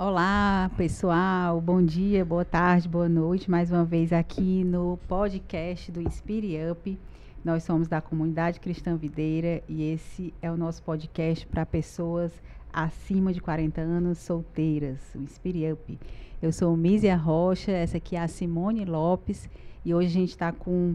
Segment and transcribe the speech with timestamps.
[0.00, 1.60] Olá, pessoal.
[1.60, 3.50] Bom dia, boa tarde, boa noite.
[3.50, 6.96] Mais uma vez aqui no podcast do Inspire Up.
[7.44, 12.30] Nós somos da comunidade Cristã Videira e esse é o nosso podcast para pessoas
[12.72, 15.98] acima de 40 anos solteiras, o Inspire Up.
[16.40, 19.50] Eu sou Mísia Rocha, essa aqui é a Simone Lopes
[19.84, 20.94] e hoje a gente está com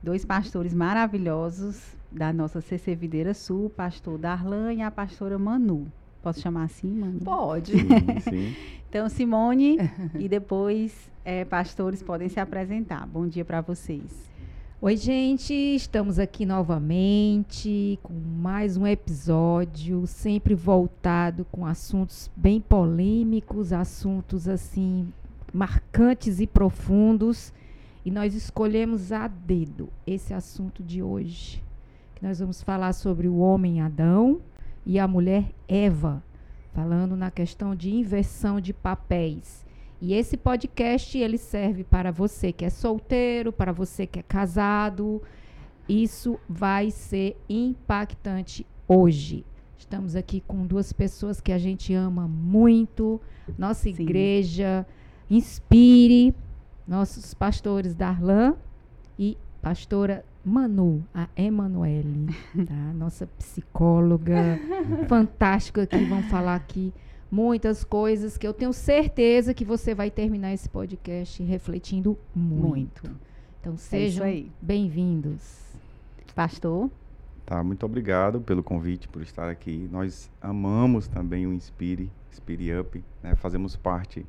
[0.00, 5.90] dois pastores maravilhosos da nossa CC Videira Sul, o pastor Darlan e a pastora Manu.
[6.24, 7.20] Posso chamar assim, mano?
[7.20, 7.72] Pode.
[7.72, 8.56] Sim, sim.
[8.88, 9.76] Então, Simone
[10.16, 13.04] e depois é, pastores podem se apresentar.
[13.08, 14.30] Bom dia para vocês.
[14.80, 23.72] Oi, gente, estamos aqui novamente com mais um episódio, sempre voltado com assuntos bem polêmicos,
[23.72, 25.12] assuntos assim
[25.52, 27.52] marcantes e profundos.
[28.04, 31.60] E nós escolhemos a dedo esse assunto de hoje,
[32.14, 34.40] que nós vamos falar sobre o homem Adão
[34.86, 36.22] e a mulher Eva,
[36.72, 39.64] falando na questão de inversão de papéis.
[40.00, 45.22] E esse podcast ele serve para você que é solteiro, para você que é casado.
[45.88, 49.44] Isso vai ser impactante hoje.
[49.78, 53.20] Estamos aqui com duas pessoas que a gente ama muito.
[53.56, 54.02] Nossa Sim.
[54.02, 54.86] igreja
[55.30, 56.34] inspire
[56.86, 58.56] nossos pastores Darlan
[59.18, 62.26] e pastora Manu, a Emanuele,
[62.66, 62.74] tá?
[62.94, 64.58] Nossa psicóloga
[65.08, 66.92] fantástica que vão falar aqui
[67.30, 73.10] muitas coisas que eu tenho certeza que você vai terminar esse podcast refletindo muito.
[73.60, 74.50] Então É sejam aí.
[74.60, 75.62] bem-vindos.
[76.34, 76.90] Pastor,
[77.46, 79.86] Tá, muito obrigado pelo convite, por estar aqui.
[79.92, 83.34] Nós amamos também o Inspire, Inspire Up, né?
[83.34, 84.24] Fazemos parte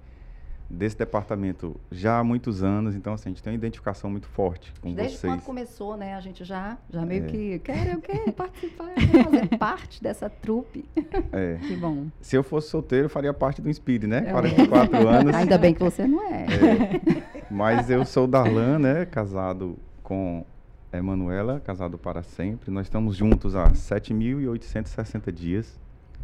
[0.69, 4.73] desse departamento já há muitos anos, então assim, a gente tem uma identificação muito forte
[4.81, 5.33] com Desde vocês.
[5.33, 6.15] quando começou, né?
[6.15, 7.27] A gente já, já meio É.
[7.27, 10.85] que quero, eu quero participar, eu quero fazer parte dessa trupe.
[11.31, 11.57] É.
[11.67, 12.07] que bom.
[12.19, 14.23] Se eu fosse solteiro, eu faria parte do Inspire, né?
[14.27, 14.31] É.
[14.31, 15.35] 44 anos.
[15.35, 16.45] Ainda bem que você não é.
[17.51, 19.05] Mas eu sou Darlan, né?
[19.05, 20.43] Casado com
[20.91, 22.71] Emanuela, casado para sempre.
[22.71, 25.79] Nós estamos juntos há 7.860 dias.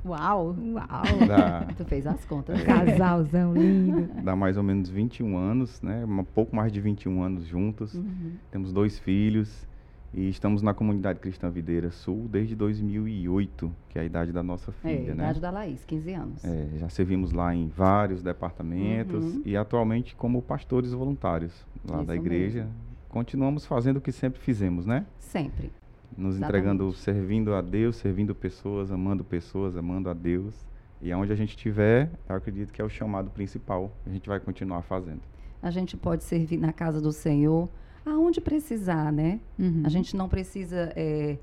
[0.06, 0.56] Uau!
[0.73, 1.28] Uau!
[1.28, 2.59] Dá, Tu fez as contas.
[2.62, 4.09] Um Casalzão lindo.
[4.23, 6.03] dá mais ou menos 21 anos, né?
[6.06, 7.94] Um pouco mais de 21 anos juntos.
[7.94, 8.34] Uhum.
[8.50, 9.67] Temos dois filhos
[10.13, 14.72] e estamos na comunidade Cristã Videira Sul desde 2008, que é a idade da nossa
[14.84, 15.23] É, filha, né?
[15.23, 16.44] idade da Laís, 15 anos.
[16.44, 19.41] É, já servimos lá em vários departamentos Uhum.
[19.45, 22.59] e atualmente como pastores voluntários lá da Isso igreja.
[22.61, 22.73] mesmo.
[23.07, 25.06] Continuamos fazendo o que sempre fizemos, né?
[25.19, 25.72] Sempre.
[26.17, 26.44] Nos Exatamente.
[26.44, 30.66] entregando, servindo a Deus, servindo pessoas, amando pessoas, amando a Deus.
[31.01, 33.91] E aonde a gente estiver, eu acredito que é o chamado principal.
[34.05, 35.22] A gente vai continuar fazendo.
[35.61, 37.69] A gente pode servir na casa do Senhor
[38.05, 39.39] aonde precisar, né?
[39.57, 39.83] Uhum.
[39.85, 41.38] A gente não precisa é,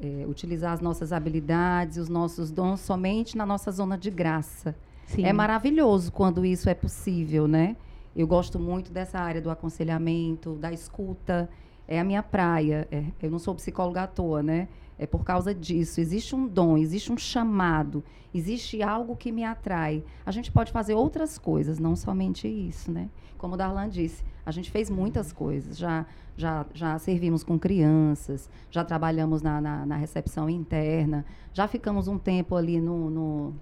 [0.00, 4.74] é, utilizar as nossas habilidades, os nossos dons somente na nossa zona de graça.
[5.06, 5.24] Sim.
[5.24, 7.76] É maravilhoso quando isso é possível, né?
[8.14, 11.48] Eu gosto muito dessa área do aconselhamento, da escuta.
[11.92, 12.88] É a minha praia.
[12.90, 14.68] É, eu não sou psicóloga à toa, né?
[14.98, 16.00] É por causa disso.
[16.00, 20.02] Existe um dom, existe um chamado, existe algo que me atrai.
[20.24, 23.08] A gente pode fazer outras coisas, não somente isso, né?
[23.36, 25.76] Como o Darlan disse, a gente fez muitas coisas.
[25.76, 32.08] Já, já, já servimos com crianças, já trabalhamos na, na, na recepção interna, já ficamos
[32.08, 33.54] um tempo ali no- no,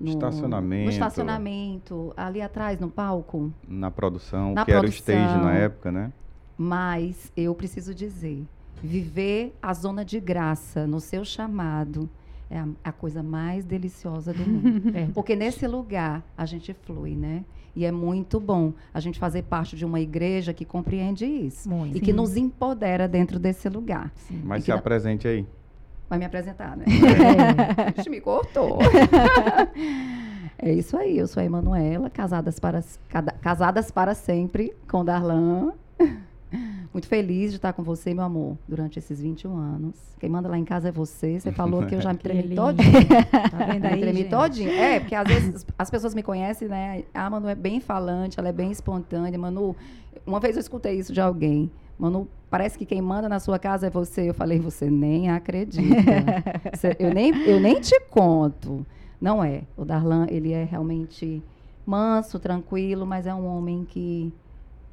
[0.00, 0.84] no Estacionamento.
[0.86, 3.52] No estacionamento, ali atrás, no palco.
[3.68, 5.14] Na produção, Na que era o produção.
[5.14, 6.12] stage na época, né?
[6.56, 8.44] Mas eu preciso dizer,
[8.82, 12.08] viver a zona de graça no seu chamado
[12.50, 14.80] é a, a coisa mais deliciosa do mundo.
[14.92, 15.12] Verdade.
[15.12, 17.44] Porque nesse lugar a gente flui, né?
[17.74, 21.70] E é muito bom a gente fazer parte de uma igreja que compreende isso.
[21.70, 21.96] Muito.
[21.96, 24.12] E que nos empodera dentro desse lugar.
[24.14, 24.42] Sim.
[24.44, 25.46] Mas E se apresente aí.
[26.10, 26.84] Vai me apresentar, né?
[28.04, 28.10] É.
[28.10, 28.78] Me cortou.
[30.58, 32.84] é isso aí, eu sou a Emanuela, casadas para,
[33.40, 35.72] casadas para sempre com Darlan.
[36.92, 39.94] Muito feliz de estar com você, meu amor, durante esses 21 anos.
[40.20, 41.40] Quem manda lá em casa é você.
[41.40, 42.56] Você falou que eu já me tremi lindo.
[42.56, 43.24] todinha.
[43.50, 44.28] Tá vendo aí, Me tremi gente?
[44.30, 44.70] todinha.
[44.70, 47.04] É, porque às vezes as pessoas me conhecem, né?
[47.14, 49.38] A Manu é bem falante, ela é bem espontânea.
[49.38, 49.74] Manu,
[50.26, 51.70] uma vez eu escutei isso de alguém.
[51.98, 54.28] Manu, parece que quem manda na sua casa é você.
[54.28, 55.94] Eu falei, você nem acredita.
[56.74, 58.84] Você- eu, nem, eu nem te conto.
[59.20, 59.62] Não é.
[59.76, 61.42] O Darlan, ele é realmente
[61.86, 64.32] manso, tranquilo, mas é um homem que,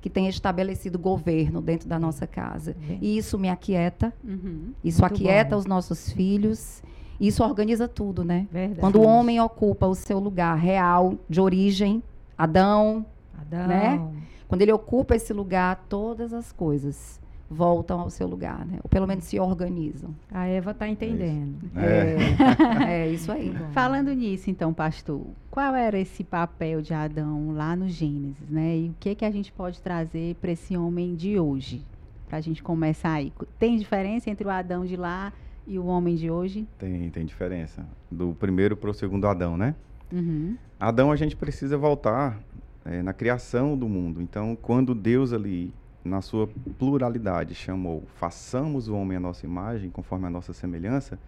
[0.02, 2.76] que tem estabelecido governo dentro da nossa casa.
[2.88, 4.72] Bem- E isso me aquieta, Uhum.
[4.84, 5.58] isso Muito aquieta bom.
[5.60, 6.82] os nossos filhos,
[7.20, 8.48] isso organiza tudo, né?
[8.52, 8.80] Verdade.
[8.80, 12.02] Quando o homem ocupa o seu lugar real, de origem,
[12.38, 13.06] Adão,
[13.38, 13.68] Adão.
[13.68, 14.02] né?
[14.48, 17.20] quando ele ocupa esse lugar, todas as coisas
[17.50, 18.80] voltam ao seu lugar, né?
[18.84, 20.14] Ou pelo menos se organizam.
[20.32, 21.70] A Eva está entendendo.
[21.76, 23.54] É, é isso aí.
[23.72, 28.78] Falando nisso, então, pastor, qual era esse papel de Adão lá no Gênesis, né?
[28.78, 31.84] E o que que a gente pode trazer para esse homem de hoje?
[32.28, 33.34] Para a gente começar aí.
[33.58, 35.34] Tem diferença entre o Adão de lá
[35.66, 36.68] e o homem de hoje?
[36.78, 37.86] Tem, tem diferença.
[38.12, 39.74] Do primeiro para o segundo Adão, né?
[40.12, 40.56] Uhum.
[40.80, 42.40] Adão, a gente precisa voltar
[42.86, 44.22] é, na criação do mundo.
[44.22, 45.74] Então, quando Deus ali,
[46.04, 51.20] na sua pluralidade, chamou, façamos o homem à nossa imagem, conforme a nossa semelhança,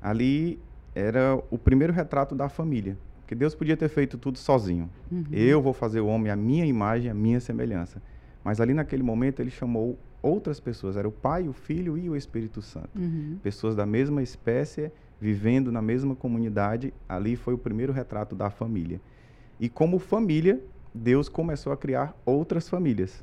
[0.00, 0.58] ali
[0.94, 2.96] era o primeiro retrato da família.
[3.20, 4.90] Porque Deus podia ter feito tudo sozinho.
[5.10, 5.24] Uhum.
[5.30, 8.02] Eu vou fazer o homem à minha imagem, à minha semelhança.
[8.42, 10.96] Mas ali naquele momento ele chamou outras pessoas.
[10.96, 12.98] Era o Pai, o Filho e o Espírito Santo.
[12.98, 13.38] Uhum.
[13.42, 16.92] Pessoas da mesma espécie, vivendo na mesma comunidade.
[17.08, 19.00] Ali foi o primeiro retrato da família.
[19.60, 20.60] E como família,
[20.92, 23.22] Deus começou a criar outras famílias.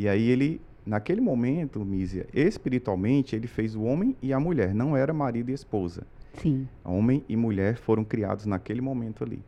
[0.00, 4.74] E aí ele, naquele momento, Mísia, espiritualmente, ele fez o homem e a mulher.
[4.74, 6.06] Não era marido e esposa.
[6.40, 6.66] Sim.
[6.82, 9.42] Homem e mulher foram criados naquele momento ali.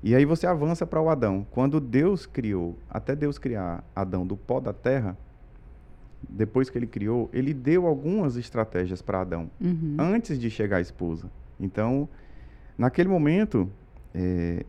[0.00, 1.44] E aí você avança para o Adão.
[1.50, 5.18] Quando Deus criou, até Deus criar Adão do pó da terra,
[6.28, 9.96] depois que ele criou, ele deu algumas estratégias para Adão, Uhum.
[9.98, 11.28] antes de chegar a esposa.
[11.58, 12.08] Então,
[12.78, 13.68] naquele momento
[14.14, 14.64] é,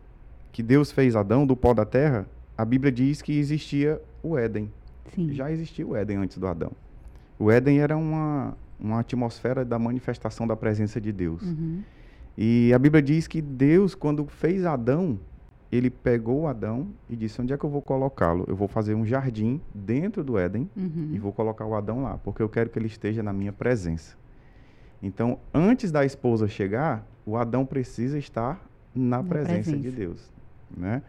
[0.52, 2.26] que Deus fez Adão do pó da terra,
[2.58, 4.72] a Bíblia diz que existia o Éden.
[5.14, 5.34] Sim.
[5.34, 6.72] Já existia o Éden antes do Adão.
[7.38, 11.42] O Éden era uma, uma atmosfera da manifestação da presença de Deus.
[11.44, 11.82] Uhum.
[12.38, 15.20] E a Bíblia diz que Deus, quando fez Adão,
[15.72, 18.46] ele pegou Adão e disse: Onde é que eu vou colocá-lo?
[18.48, 21.10] Eu vou fazer um jardim dentro do Éden Uhum.
[21.12, 24.16] e vou colocar o Adão lá, porque eu quero que ele esteja na minha presença.
[25.02, 28.66] Então, antes da esposa chegar, o Adão precisa estar
[28.96, 29.96] na, Na presença, de presença.
[29.98, 30.32] Deus,
[30.76, 31.02] né?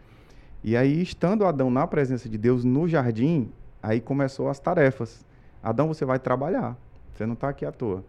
[0.63, 3.49] E aí, estando Adão na presença de Deus no jardim,
[3.85, 5.25] aí começou as tarefas.
[5.61, 6.77] Adão, você vai trabalhar.
[7.13, 8.03] Você não está aqui à toa.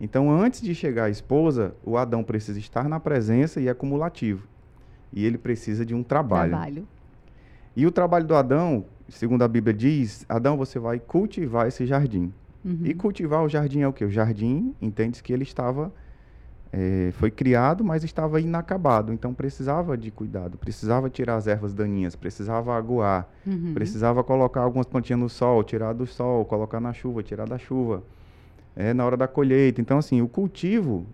[0.00, 4.46] Então, antes de chegar a esposa, o Adão precisa estar na presença e é cumulativo.
[5.12, 6.50] E ele precisa de um trabalho.
[6.50, 6.88] Trabalho.
[7.76, 12.32] E o trabalho do Adão, segundo a Bíblia diz, Adão, você vai cultivar esse jardim.
[12.64, 12.80] Uhum.
[12.84, 14.04] E cultivar o jardim é o quê?
[14.04, 15.92] O jardim, entende que ele estava,
[16.76, 19.12] eh, foi criado, mas estava inacabado.
[19.12, 23.72] Então precisava de cuidado, precisava tirar as ervas daninhas, precisava aguar, Uhum.
[23.72, 28.02] precisava colocar algumas plantinhas no sol, tirar do sol, colocar na chuva, tirar da chuva.
[28.74, 29.80] É na hora da colheita.
[29.80, 31.06] Então, assim, o cultivo,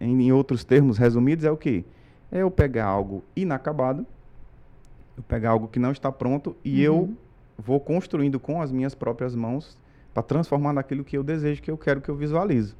[0.00, 1.84] em, em outros termos resumidos, é o quê?
[2.30, 4.06] É eu pegar algo inacabado,
[5.16, 7.16] eu pegar algo que não está pronto e eu Uhum.
[7.58, 9.76] vou construindo com as minhas próprias mãos
[10.14, 12.76] para transformar naquilo que eu desejo, que eu quero, que eu visualizo.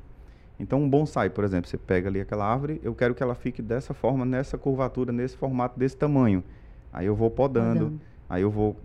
[0.58, 3.62] Então, um bonsai, por exemplo, você pega ali aquela árvore, eu quero que ela fique
[3.62, 6.42] dessa forma, nessa curvatura, nesse formato, desse tamanho.
[6.92, 8.00] Aí eu vou podando, Podando.
[8.28, 8.76] aí eu vou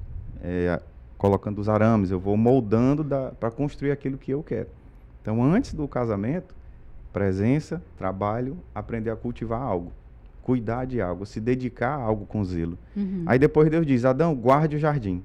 [0.41, 0.79] é,
[1.17, 3.03] colocando os arames, eu vou moldando
[3.39, 4.69] para construir aquilo que eu quero.
[5.21, 6.53] Então, antes do casamento,
[7.11, 9.91] presença, trabalho, aprender a cultivar algo,
[10.41, 12.77] cuidar de algo, se dedicar a algo com zelo.
[12.95, 13.23] Uhum.
[13.25, 15.23] Aí depois Deus diz: Adão, guarde o jardim.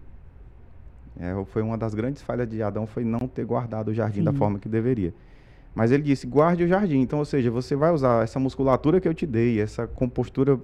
[1.19, 4.31] É, foi uma das grandes falhas de Adão foi não ter guardado o jardim da
[4.31, 4.39] Sim.
[4.39, 5.13] forma que deveria.
[5.75, 7.01] Mas ele disse: guarde o jardim.
[7.01, 10.59] Então, ou seja, você vai usar essa musculatura que eu te dei, essa compostura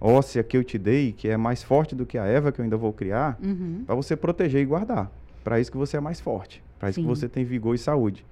[0.00, 2.64] óssea que eu te dei, que é mais forte do que a Eva que eu
[2.64, 3.84] ainda vou criar, Uhum.
[3.86, 5.10] para você proteger e guardar.
[5.42, 8.26] Para isso que você é mais forte, para isso que você tem vigor e saúde.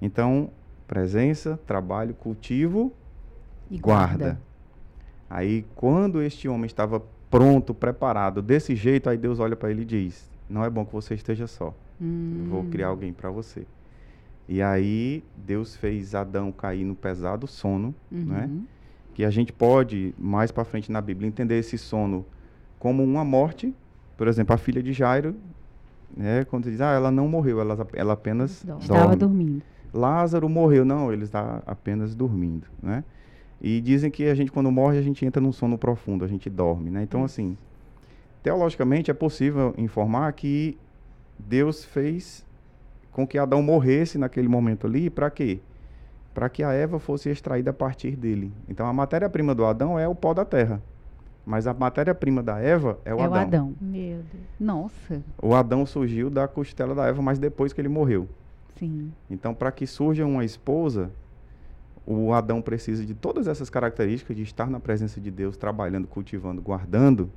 [0.00, 0.50] Então,
[0.86, 2.92] presença, trabalho, cultivo
[3.70, 4.40] E guarda.
[5.28, 9.84] Aí, quando este homem estava pronto, preparado, desse jeito, aí Deus olha para ele e
[9.84, 11.74] diz: Não é bom que você esteja só.
[12.00, 12.90] Eu vou criar Hum.
[12.90, 13.64] alguém para você.
[14.50, 18.48] E aí, Deus fez Adão cair no pesado sono, né?
[18.50, 18.64] Uhum.
[19.14, 22.26] Que a gente pode, mais para frente na Bíblia, entender esse sono
[22.76, 23.72] como uma morte.
[24.16, 25.36] Por exemplo, a filha de Jairo,
[26.16, 26.44] né?
[26.46, 28.82] Quando diz, ah, ela não morreu, ela, ela apenas Dorme.
[28.82, 29.62] Estava dormindo.
[29.94, 30.84] Lázaro morreu.
[30.84, 33.04] Não, ele está apenas dormindo, né?
[33.62, 36.50] E dizem que a gente, quando morre, a gente entra num sono profundo, a gente
[36.50, 37.04] dorme, né?
[37.04, 37.56] Então, assim,
[38.42, 40.76] teologicamente é possível informar que
[41.38, 42.44] Deus fez
[43.12, 45.60] com que Adão morresse naquele momento ali, para quê?
[46.32, 48.52] Para que a Eva fosse extraída a partir dele.
[48.68, 50.80] Então, a matéria-prima do Adão é o pó da terra.
[51.44, 53.32] Mas a matéria-prima da Eva é o é Adão.
[53.32, 53.74] o Adão.
[53.80, 54.44] Meu Deus.
[54.58, 55.22] Nossa.
[55.42, 58.28] O Adão surgiu da costela da Eva, mas depois que ele morreu.
[58.76, 59.12] Sim.
[59.28, 61.10] Então, para que surja uma esposa,
[62.06, 66.62] o Adão precisa de todas essas características de estar na presença de Deus, trabalhando, cultivando,
[66.62, 67.30] guardando,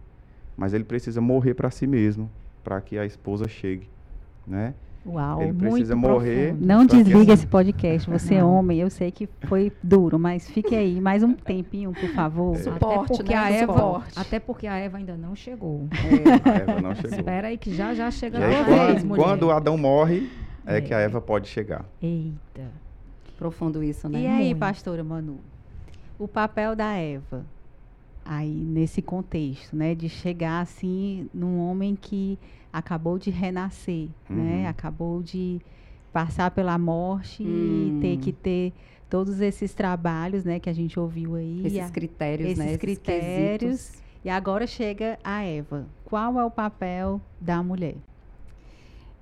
[0.56, 2.30] mas ele precisa morrer para si mesmo,
[2.64, 3.90] para que a esposa chegue,
[4.48, 4.74] né?
[5.06, 5.42] Uau.
[5.42, 6.48] ele muito precisa morrer.
[6.50, 6.66] profundo.
[6.66, 8.10] Não desliga assim- esse podcast.
[8.10, 12.10] Você é homem, eu sei que foi duro, mas fique aí mais um tempinho, por
[12.12, 12.56] favor.
[12.58, 13.40] Suporte, até porque né?
[13.40, 14.20] a Eva, Suporte.
[14.20, 15.88] até porque a Eva ainda não chegou.
[16.46, 17.12] A Eva não chegou.
[17.20, 20.30] Espera aí que já já chega E aí, vez, quando, quando Adão morre,
[20.66, 20.82] é, É.
[20.82, 21.84] que a Eva pode chegar.
[22.02, 22.72] Eita.
[23.38, 24.22] Profundo isso, né?
[24.22, 24.60] E aí, Muito.
[24.60, 25.38] pastora Manu,
[26.18, 27.46] o papel da Eva
[28.24, 32.40] aí nesse contexto, né, de chegar assim num homem que
[32.74, 34.68] acabou de renascer, né, Uhum.
[34.68, 35.62] acabou de
[36.12, 38.00] passar pela morte Hum.
[38.00, 38.74] e ter que ter
[39.10, 41.62] todos esses trabalhos, né, que a gente ouviu aí.
[41.66, 42.66] Esses a- critérios, esses né?
[42.66, 43.92] Esses critérios.
[44.26, 45.86] E agora chega a Eva.
[46.06, 47.96] Qual é o papel da mulher?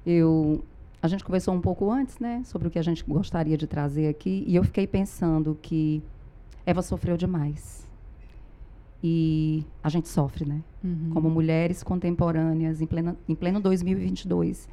[0.05, 0.63] Eu,
[1.01, 4.07] a gente conversou um pouco antes, né, sobre o que a gente gostaria de trazer
[4.07, 6.01] aqui, e eu fiquei pensando que
[6.65, 7.87] Eva sofreu demais.
[9.03, 10.61] E a gente sofre, né?
[10.83, 11.09] Uhum.
[11.11, 14.69] Como mulheres contemporâneas, em, plena, em pleno 2022.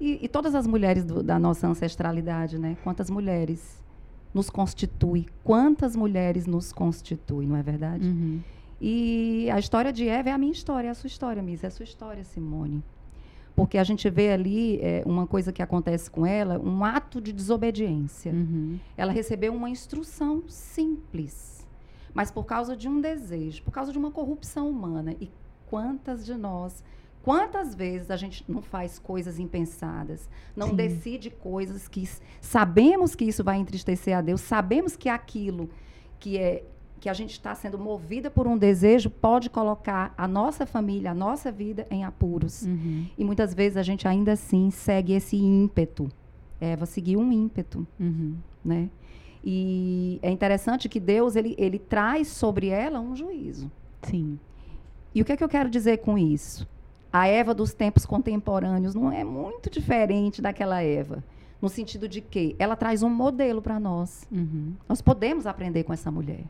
[0.00, 2.76] E, e todas as mulheres do- da nossa ancestralidade, né?
[2.84, 3.82] Quantas mulheres
[4.32, 5.26] nos constitui?
[5.42, 8.08] Quantas mulheres nos constituem, não é verdade?
[8.08, 8.40] Uhum.
[8.80, 11.68] E a história de Eva é a minha história, é a sua história, Miss, é
[11.68, 12.82] a sua história, Simone.
[13.56, 17.32] Porque a gente vê ali é, uma coisa que acontece com ela, um ato de
[17.32, 18.32] desobediência.
[18.32, 18.78] Uhum.
[18.96, 21.53] Ela recebeu uma instrução simples,
[22.14, 25.14] mas por causa de um desejo, por causa de uma corrupção humana.
[25.20, 25.28] E
[25.66, 26.82] quantas de nós,
[27.22, 30.76] quantas vezes a gente não faz coisas impensadas, não Sim.
[30.76, 32.08] decide coisas que
[32.40, 35.68] sabemos que isso vai entristecer a Deus, sabemos que aquilo
[36.20, 36.64] que é
[37.00, 41.14] que a gente está sendo movida por um desejo pode colocar a nossa família, a
[41.14, 42.62] nossa vida em apuros.
[42.62, 43.06] Uhum.
[43.18, 46.08] E muitas vezes a gente ainda assim segue esse ímpeto.
[46.58, 48.36] Eva seguiu um ímpeto Uhum.
[48.64, 48.88] né?
[49.44, 53.70] E é interessante que Deus ele, ele traz sobre ela um juízo.
[54.02, 54.38] Sim.
[55.14, 56.66] E o que é que eu quero dizer com isso?
[57.12, 61.22] A Eva dos tempos contemporâneos não é muito diferente daquela Eva,
[61.60, 64.26] no sentido de que ela traz um modelo para nós.
[64.32, 64.72] Uhum.
[64.88, 66.44] Nós podemos aprender com essa mulher,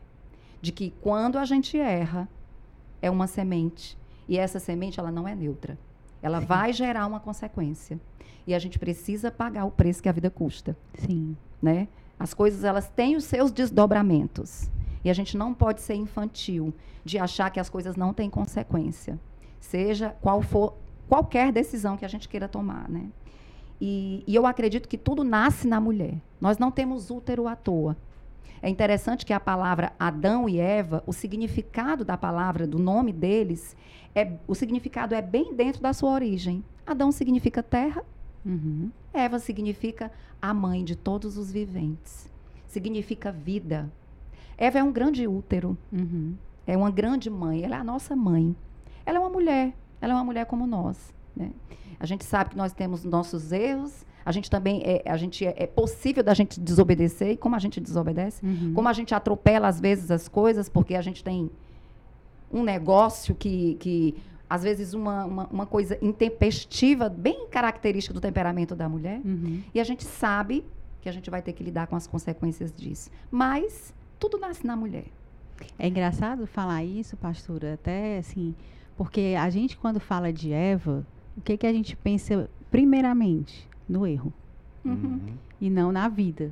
[0.61, 2.27] de que quando a gente erra,
[3.01, 3.97] é uma semente
[4.27, 5.77] e essa semente ela não é neutra.
[6.21, 6.47] Ela Sim.
[6.47, 7.99] vai gerar uma consequência.
[8.47, 11.35] E a gente precisa pagar o preço que a vida custa Sim.
[11.61, 11.87] né?
[12.19, 14.69] As coisas elas têm os seus desdobramentos.
[15.03, 19.19] E a gente não pode ser infantil de achar que as coisas não têm consequência.
[19.59, 20.73] Seja qual for
[21.07, 23.07] qualquer decisão que a gente queira tomar, né?
[23.79, 26.15] E, e eu acredito que tudo nasce na mulher.
[26.39, 27.95] Nós não temos útero à toa.
[28.61, 33.75] É interessante que a palavra Adão e Eva, o significado da palavra, do nome deles,
[34.15, 36.63] é, o significado é bem dentro da sua origem.
[36.87, 38.03] Adão significa terra,
[38.45, 38.91] Uhum.
[39.13, 40.11] Eva significa
[40.41, 42.29] a mãe de todos os viventes.
[42.67, 43.91] Significa vida.
[44.57, 46.35] Eva é um grande útero, Uhum.
[46.67, 48.55] é uma grande mãe, ela é a nossa mãe.
[49.05, 51.13] Ela é uma mulher, ela é uma mulher como nós.
[51.35, 51.51] Né?
[51.99, 55.53] A gente sabe que nós temos nossos erros, a gente também é, a gente é,
[55.57, 58.45] é possível da gente desobedecer, e como a gente desobedece?
[58.45, 58.73] Uhum.
[58.73, 61.49] Como a gente atropela às vezes as coisas, porque a gente tem
[62.51, 64.15] um negócio que, que
[64.49, 69.19] às vezes, uma, uma, uma coisa intempestiva, bem característica do temperamento da mulher.
[69.25, 69.61] Uhum.
[69.73, 70.63] E a gente sabe
[71.01, 73.09] que a gente vai ter que lidar com as consequências disso.
[73.31, 75.05] Mas tudo nasce na mulher.
[75.79, 78.53] É engraçado falar isso, pastora, até assim,
[78.97, 81.05] porque a gente quando fala de Eva,
[81.37, 84.33] o que que a gente pensa primeiramente no erro
[84.83, 85.19] Uhum.
[85.59, 86.51] e não na vida.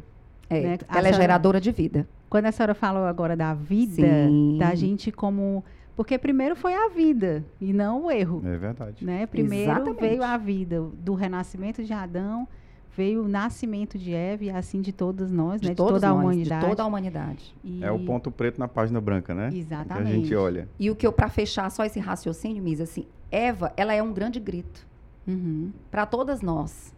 [0.50, 0.78] É, Né?
[0.88, 2.08] Ela é senhora- geradora de vida.
[2.30, 4.58] Quando a senhora falou agora da vida, Sim.
[4.60, 5.64] da gente como
[5.96, 9.06] porque primeiro foi a vida e não o erro, É verdade.
[9.06, 9.26] né?
[9.26, 10.00] Primeiro Exatamente.
[10.00, 12.48] veio a vida, do renascimento de Adão,
[12.96, 15.74] veio o nascimento de Eva e assim de todas nós, De, né?
[15.74, 16.62] De todos toda a nós, humanidade.
[16.64, 17.56] De toda a humanidade.
[17.64, 19.50] E- É o ponto preto na página branca, né?
[19.50, 20.12] Que a Exatamente.
[20.12, 20.68] gente olha.
[20.80, 24.14] E o que eu, para fechar só esse raciocínio, Misa, assim, Eva, ela é um
[24.14, 24.86] grande grito
[25.28, 25.72] Uhum.
[25.90, 26.94] para todas nós.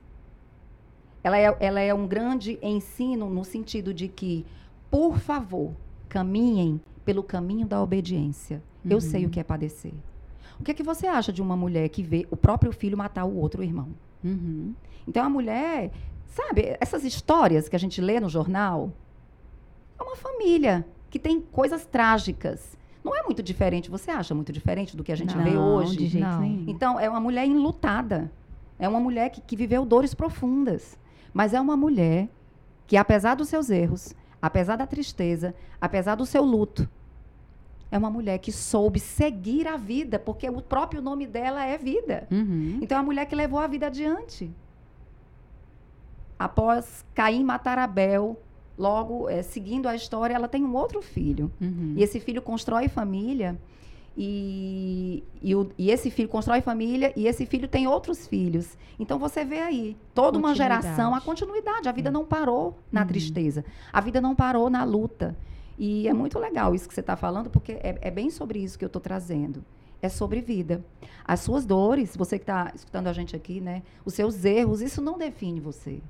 [1.23, 4.45] Ela é, ela é um grande ensino no sentido de que,
[4.91, 5.71] por favor,
[6.07, 8.61] caminhem pelo caminho da obediência.
[8.89, 9.01] Eu Uhum.
[9.01, 9.93] sei o que é padecer.
[10.59, 13.25] O que é que você acha de uma mulher que vê o próprio filho matar
[13.25, 13.89] o outro irmão?
[14.23, 14.73] Uhum.
[15.07, 15.91] Então a mulher,
[16.27, 18.91] sabe, essas histórias que a gente lê no jornal,
[19.99, 22.77] é uma família que tem coisas trágicas.
[23.03, 25.95] Não é muito diferente, você acha muito diferente do que a gente vê Não, hoje?
[25.97, 26.41] de jeito Não.
[26.41, 26.65] nenhum.
[26.67, 28.31] Então, é uma mulher enlutada.
[28.79, 30.97] É uma mulher que, que viveu dores profundas.
[31.33, 32.27] Mas é uma mulher
[32.87, 36.89] que, apesar dos seus erros, apesar da tristeza, apesar do seu luto,
[37.95, 42.27] é uma mulher que soube seguir a vida, porque o próprio nome dela é vida.
[42.29, 42.79] Uhum.
[42.81, 44.51] Então, é uma mulher que levou a vida adiante.
[46.37, 48.37] Após Caim matar Abel,
[48.77, 51.49] logo, eh, seguindo a história, ela tem um outro filho.
[51.61, 51.93] Uhum.
[51.95, 53.57] E esse filho constrói família.
[54.17, 58.77] E, e, o- e esse filho constrói família e esse filho tem outros filhos.
[58.97, 61.87] Então você vê aí toda uma geração, a continuidade.
[61.89, 63.07] A vida não parou na Uhum.
[63.07, 63.63] tristeza.
[63.91, 65.35] A vida não parou na luta.
[65.77, 68.77] E é muito legal isso que você está falando, porque é, é bem sobre isso
[68.79, 69.63] que eu estou trazendo.
[70.01, 70.83] é sobre vida.
[71.23, 73.81] As suas dores, você que está escutando a gente aqui, né?
[74.05, 76.01] Os seus erros, isso não define você.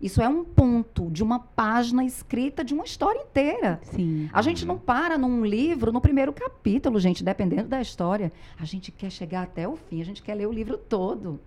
[0.00, 3.80] Isso é um ponto de uma página escrita de uma história inteira.
[3.82, 4.28] Sim.
[4.32, 8.32] A gente não para num livro, no primeiro capítulo, gente, dependendo da história.
[8.58, 11.40] A gente quer chegar até o fim, a gente quer ler o livro todo.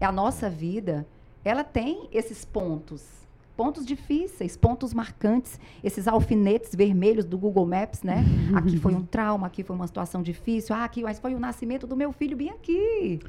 [0.00, 1.06] A nossa vida,
[1.44, 3.25] ela tem esses pontos.
[3.56, 8.24] Pontos difíceis, pontos marcantes, esses alfinetes vermelhos do Google Maps, né?
[8.54, 11.86] Aqui foi um trauma, aqui foi uma situação difícil, ah, aqui, mas foi o nascimento
[11.86, 13.20] do meu filho bem aqui.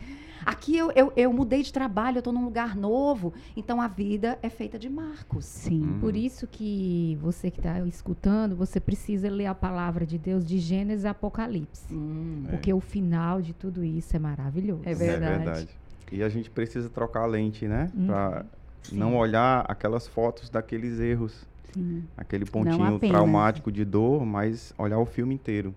[0.45, 3.33] Aqui eu, eu, eu mudei de trabalho, eu estou num lugar novo.
[3.55, 5.45] Então a vida é feita de marcos.
[5.45, 5.83] Sim.
[5.83, 5.99] Hum.
[5.99, 10.59] Por isso que você que está escutando, você precisa ler a palavra de Deus de
[10.59, 11.93] Gênesis a Apocalipse.
[11.93, 12.43] Hum.
[12.47, 12.51] É.
[12.51, 14.83] Porque o final de tudo isso é maravilhoso.
[14.85, 15.33] É verdade.
[15.33, 15.69] É verdade.
[16.11, 17.91] E a gente precisa trocar a lente, né?
[17.95, 18.07] Hum.
[18.07, 18.45] Pra
[18.89, 18.97] Sim.
[18.97, 22.03] não olhar aquelas fotos daqueles erros, Sim.
[22.15, 25.73] aquele pontinho traumático de dor, mas olhar o filme inteiro.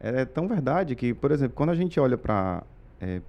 [0.00, 2.62] É tão verdade que, por exemplo, quando a gente olha para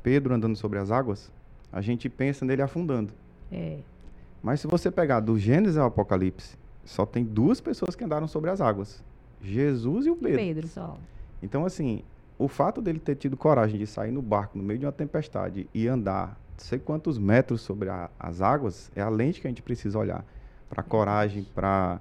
[0.04, 1.32] Pedro andando sobre as águas,
[1.72, 3.12] a gente pensa nele afundando.
[3.52, 3.78] É.
[4.42, 8.50] Mas se você pegar do Gênesis ao Apocalipse, só tem duas pessoas que andaram sobre
[8.50, 9.04] as águas:
[9.42, 10.38] Jesus e o E Pedro.
[10.38, 10.68] Pedro.
[10.68, 10.98] Só.
[11.42, 12.04] Então, assim,
[12.38, 15.68] o fato dele ter tido coragem de sair no barco no meio de uma tempestade
[15.74, 19.62] e andar sei quantos metros sobre a- as águas é a lente que a gente
[19.62, 20.24] precisa olhar
[20.70, 22.00] para coragem, para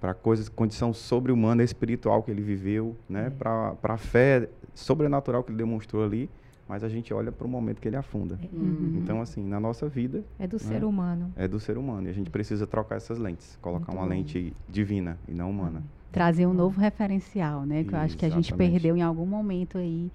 [0.00, 3.26] para coisas, condição sobre-humana, espiritual que ele viveu, né?
[3.26, 3.30] É.
[3.30, 6.30] Para a fé sobrenatural que ele demonstrou ali,
[6.68, 8.38] mas a gente olha para o momento que ele afunda.
[8.52, 8.92] Uhum.
[8.94, 11.32] Então, assim, na nossa vida É do ser humano.
[11.34, 14.08] é do ser humano e a gente precisa trocar essas lentes, colocar Muito uma bom.
[14.10, 15.82] lente divina e não humana.
[16.12, 17.82] Trazer um novo referencial, né?
[17.82, 20.12] Que eu acho que a gente perdeu em algum momento aí.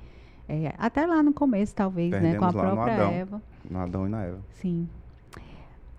[0.47, 2.35] é, até lá no começo, talvez, né?
[2.37, 3.11] Com a Perdemos lá no própria Adão.
[3.11, 3.41] Eva.
[3.69, 4.39] No Adão e na Eva.
[4.51, 4.87] Sim.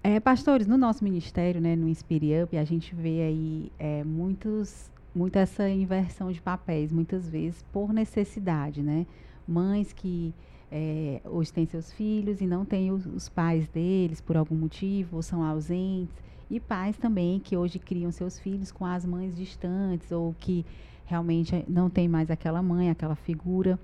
[0.03, 4.91] É, pastores, no nosso ministério, né, no Inspire Up, a gente vê aí é, muitos,
[5.15, 9.07] muito essa inversão de papéis, muitas vezes por necessidade, né?
[9.49, 10.35] Mães que
[10.71, 15.17] é, hoje têm seus filhos e não têm os, os pais deles por algum motivo,
[15.17, 16.15] ou são ausentes.
[16.51, 20.67] E pais também que hoje criam seus filhos com as mães distantes, ou que
[21.07, 23.79] realmente não tem mais aquela mãe, aquela figura.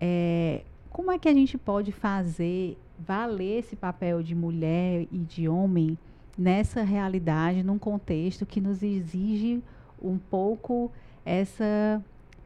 [0.00, 5.48] É, como é que a gente pode fazer valer esse papel de mulher e de
[5.48, 5.96] homem
[6.36, 9.62] nessa realidade, num contexto que nos exige
[10.00, 10.92] um pouco
[11.24, 12.02] essa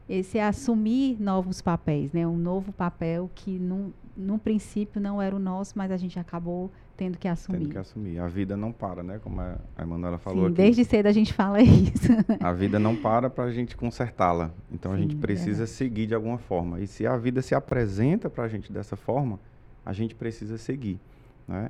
[0.09, 2.27] esse assumir novos papéis, né?
[2.27, 6.69] Um novo papel que num, num princípio não era o nosso, mas a gente acabou
[6.97, 7.59] tendo que assumir.
[7.59, 8.19] Tendo que assumir.
[8.19, 9.19] A vida não para, né?
[9.23, 10.55] Como a a Emanuela falou Sim, aqui.
[10.55, 12.11] desde cedo a gente fala isso.
[12.39, 14.51] A vida não para para a gente consertá-la.
[14.71, 16.81] Então a gente Sim, precisa seguir de alguma forma.
[16.81, 19.39] E se a vida se apresenta para a gente dessa forma,
[19.85, 20.99] a gente precisa seguir,
[21.47, 21.69] né?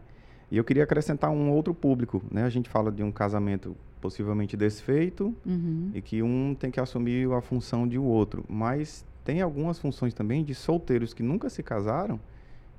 [0.51, 2.43] E eu queria acrescentar um outro público, né?
[2.43, 5.89] A gente fala de um casamento possivelmente desfeito Uhum.
[5.93, 10.13] e que um tem que assumir a função de o outro, mas tem algumas funções
[10.13, 12.19] também de solteiros que nunca se casaram,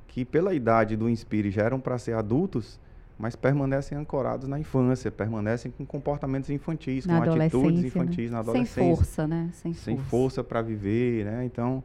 [0.06, 2.78] que pela idade do Inspire já eram para ser adultos,
[3.18, 7.86] mas permanecem ancorados na infância, permanecem com comportamentos infantis, Na com atitudes né?
[7.88, 9.50] infantis na Sem adolescência força, né?
[9.52, 10.10] Sem, sem força.
[10.10, 11.44] força para viver, né?
[11.44, 11.82] Então,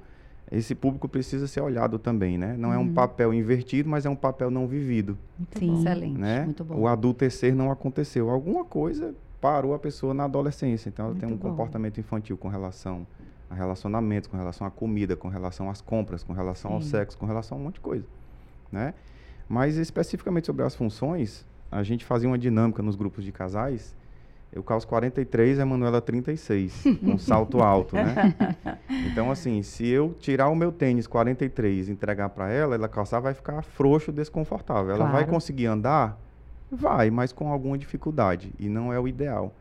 [0.51, 2.55] esse público precisa ser olhado também, né?
[2.57, 2.93] Não é um Uhum.
[2.93, 5.67] papel invertido, mas é um papel não vivido, Muito Sim.
[5.73, 5.79] bom.
[5.79, 6.45] Excelente, né?
[6.45, 6.75] muito bom.
[6.79, 8.29] O adultecer não aconteceu.
[8.29, 10.89] Alguma coisa parou a pessoa na adolescência.
[10.89, 11.49] Então, ela tem um Muito bom.
[11.51, 13.05] comportamento infantil com relação
[13.49, 16.89] a relacionamentos, com relação à comida, com relação às compras, com relação ao Sim.
[16.89, 18.05] sexo, com relação a um monte de coisa,
[18.71, 18.93] né?
[19.47, 23.95] Mas especificamente sobre as funções, a gente fazia uma dinâmica nos grupos de casais.
[24.51, 28.15] Eu calço 43, a Manuela 36, com salto alto, né?
[29.05, 33.19] Então, assim, se eu tirar o meu tênis 43 e entregar para ela, ela calçar
[33.19, 34.91] vai ficar frouxo, desconfortável.
[34.91, 35.27] Ela vai Claro.
[35.27, 36.19] conseguir andar?
[36.71, 38.51] Vai, mas com alguma dificuldade.
[38.59, 39.55] E não é o ideal.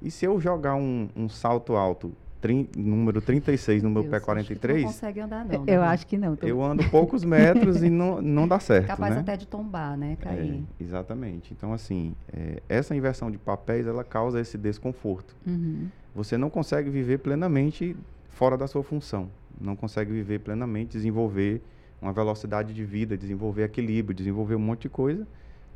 [0.00, 4.16] E se eu jogar um, um salto alto, trin- número 36 no meu Deus, pé
[4.16, 5.64] acho que tu Não 43, consegue andar, não.
[5.66, 5.86] Eu né?
[5.86, 6.36] acho que não.
[6.36, 9.20] tô- eu ando poucos metros e não, não dá certo, Capaz né?
[9.20, 10.12] até de tombar, né?
[10.20, 10.62] É, Cair.
[10.80, 11.52] exatamente.
[11.52, 15.36] Então, assim, é, essa inversão de papéis, ela causa esse desconforto.
[15.46, 15.88] Uhum.
[16.14, 17.96] Você não consegue viver plenamente
[18.30, 19.28] fora da sua função.
[19.60, 21.62] Não consegue viver plenamente, desenvolver
[22.00, 25.26] uma velocidade de vida, desenvolver equilíbrio, desenvolver um monte de coisa,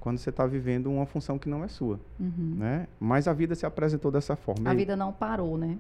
[0.00, 2.54] quando você está vivendo uma função que não é sua, Uhum.
[2.58, 2.86] né?
[2.98, 4.68] Mas a vida se apresentou dessa forma.
[4.70, 5.76] A E vida não parou, né?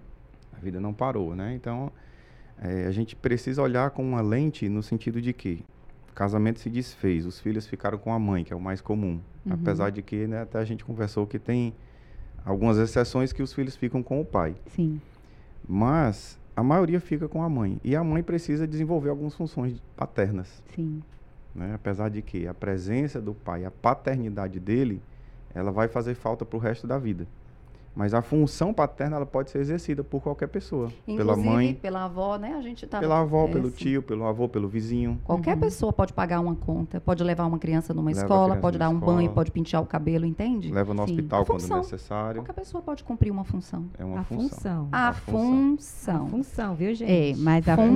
[0.56, 1.54] A vida não parou, né?
[1.54, 1.90] Então,
[2.60, 5.64] é, a gente precisa olhar com uma lente no sentido de que
[6.10, 9.20] o casamento se desfez, os filhos ficaram com a mãe, que é o mais comum.
[9.44, 9.52] Uhum.
[9.52, 11.74] Apesar de que, né, até a gente conversou que tem
[12.44, 14.54] algumas exceções que os filhos ficam com o pai.
[14.66, 15.00] Sim.
[15.66, 17.80] Mas a maioria fica com a mãe.
[17.82, 20.62] E a mãe precisa desenvolver algumas funções paternas.
[20.74, 21.02] Sim.
[21.54, 21.72] Né?
[21.74, 25.02] Apesar de que a presença do pai, a paternidade dele,
[25.54, 27.26] ela vai fazer falta para o resto da vida.
[27.96, 32.04] Mas a função paterna ela pode ser exercida por qualquer pessoa, Inclusive, pela mãe, pela
[32.06, 32.54] avó, né?
[32.54, 35.20] A gente tá pela avó, é, pelo tio, pelo avô, pelo vizinho.
[35.22, 35.60] Qualquer Uhum.
[35.60, 38.88] pessoa pode pagar uma conta, pode levar uma criança numa Leva escola, criança pode dar
[38.90, 39.16] um escola.
[39.16, 40.72] banho, pode pentear o cabelo, entende?
[40.72, 41.12] Leva no Sim.
[41.12, 41.76] hospital A quando função.
[41.78, 42.40] necessário.
[42.42, 43.84] Qualquer pessoa pode cumprir uma função.
[43.96, 44.48] É uma a função.
[44.48, 44.88] função.
[44.90, 45.76] A, A função.
[45.76, 46.26] função.
[46.26, 47.10] A função, viu, gente?
[47.32, 47.94] É, mas a Função.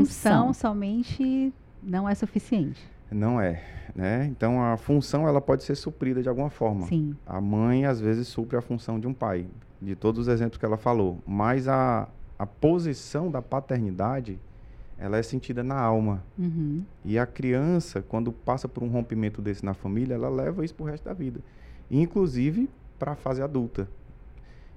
[0.53, 2.81] função somente não é suficiente.
[3.11, 3.63] Não é,
[3.97, 4.27] né?
[4.27, 6.87] Então a função ela pode ser suprida de alguma forma.
[6.87, 7.17] Sim.
[7.27, 9.47] A mãe às vezes supre a função de um pai,
[9.81, 14.38] de todos os exemplos que ela falou, mas a, a posição da paternidade
[14.99, 16.25] ela é sentida na alma.
[16.37, 16.83] Uhum.
[17.05, 20.85] E a criança, quando passa por um rompimento desse na família, ela leva isso pro
[20.85, 21.41] resto da vida.
[21.88, 23.88] Inclusive para a fase adulta.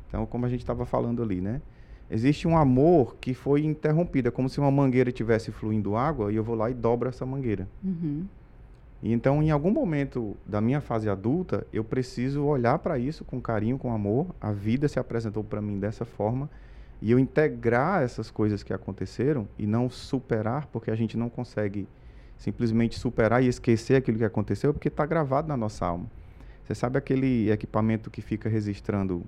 [0.08, 1.62] Então, como a gente estava falando ali, né?
[2.10, 4.28] Existe um amor que foi interrompido.
[4.28, 7.26] É como se uma mangueira tivesse fluindo água e eu vou lá e dobro essa
[7.26, 7.68] mangueira.
[7.84, 8.26] Uhum.
[9.02, 13.42] E então, em algum momento da minha fase adulta, eu preciso olhar para isso com
[13.42, 14.28] carinho, com amor.
[14.40, 16.50] A vida se apresentou para mim dessa forma
[17.02, 21.88] e eu integrar essas coisas que aconteceram e não superar, porque a gente não consegue
[22.38, 26.06] simplesmente superar e esquecer aquilo que aconteceu, porque está gravado na nossa alma.
[26.64, 29.24] Você sabe aquele equipamento que fica registrando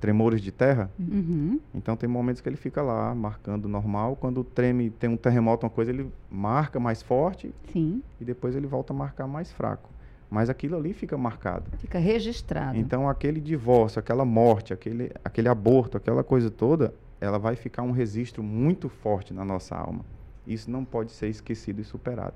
[0.00, 0.90] tremores de terra?
[0.98, 1.60] Uhum.
[1.74, 5.70] Então tem momentos que ele fica lá marcando normal, quando treme, tem um terremoto, uma
[5.70, 8.02] coisa, ele marca mais forte Sim.
[8.20, 9.90] e depois ele volta a marcar mais fraco.
[10.30, 11.70] Mas aquilo ali fica marcado.
[11.78, 12.76] Fica registrado.
[12.76, 17.92] Então aquele divórcio, aquela morte, aquele, aquele aborto, aquela coisa toda, ela vai ficar um
[17.92, 20.04] registro muito forte na nossa alma.
[20.46, 22.34] Isso não pode ser esquecido e superado.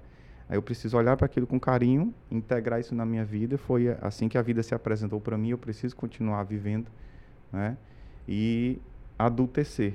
[0.48, 3.58] Aí eu preciso olhar para aquilo com carinho, integrar isso na minha vida.
[3.58, 5.50] Foi assim que a vida se apresentou para mim.
[5.50, 6.90] Eu preciso continuar vivendo,
[7.52, 7.76] né?
[8.26, 8.78] E
[9.18, 9.94] adultecer,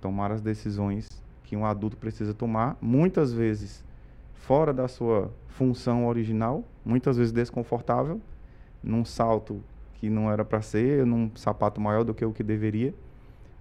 [0.00, 1.08] tomar as decisões
[1.44, 3.84] que um adulto precisa tomar, muitas vezes
[4.34, 8.20] fora da sua função original, muitas vezes desconfortável,
[8.82, 9.62] num salto
[9.94, 12.94] que não era para ser, num sapato maior do que o que deveria,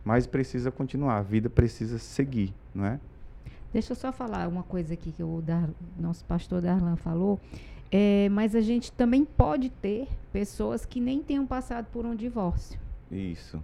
[0.03, 2.99] mas precisa continuar, a vida precisa seguir, não é?
[3.71, 7.39] Deixa eu só falar uma coisa aqui que o Dar- nosso pastor Darlan falou.
[7.91, 12.79] É, mas a gente também pode ter pessoas que nem tenham passado por um divórcio
[13.11, 13.61] Isso.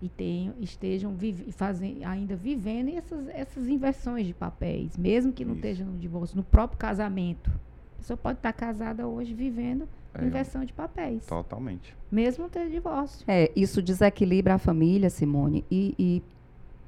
[0.00, 5.52] e tenham, estejam vive, fazem, ainda vivendo essas, essas inversões de papéis, mesmo que não
[5.54, 5.58] Isso.
[5.66, 7.50] esteja no divórcio, no próprio casamento.
[7.50, 11.96] A pessoa pode estar casada hoje vivendo É, inversão de papéis, Totalmente.
[12.12, 13.24] mesmo não ter divórcio.
[13.28, 16.22] É, isso desequilibra a família, Simone, e, e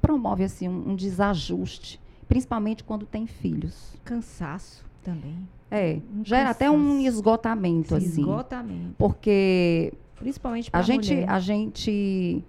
[0.01, 3.93] promove assim um, um desajuste, principalmente quando tem filhos.
[4.05, 5.35] Cansaço também.
[5.69, 7.07] É, Um gera até um cansaço.
[7.07, 8.95] esgotamento assim, Esgotamento.
[8.97, 11.29] porque Principalmente para a gente, mulher.
[11.29, 12.43] a gente,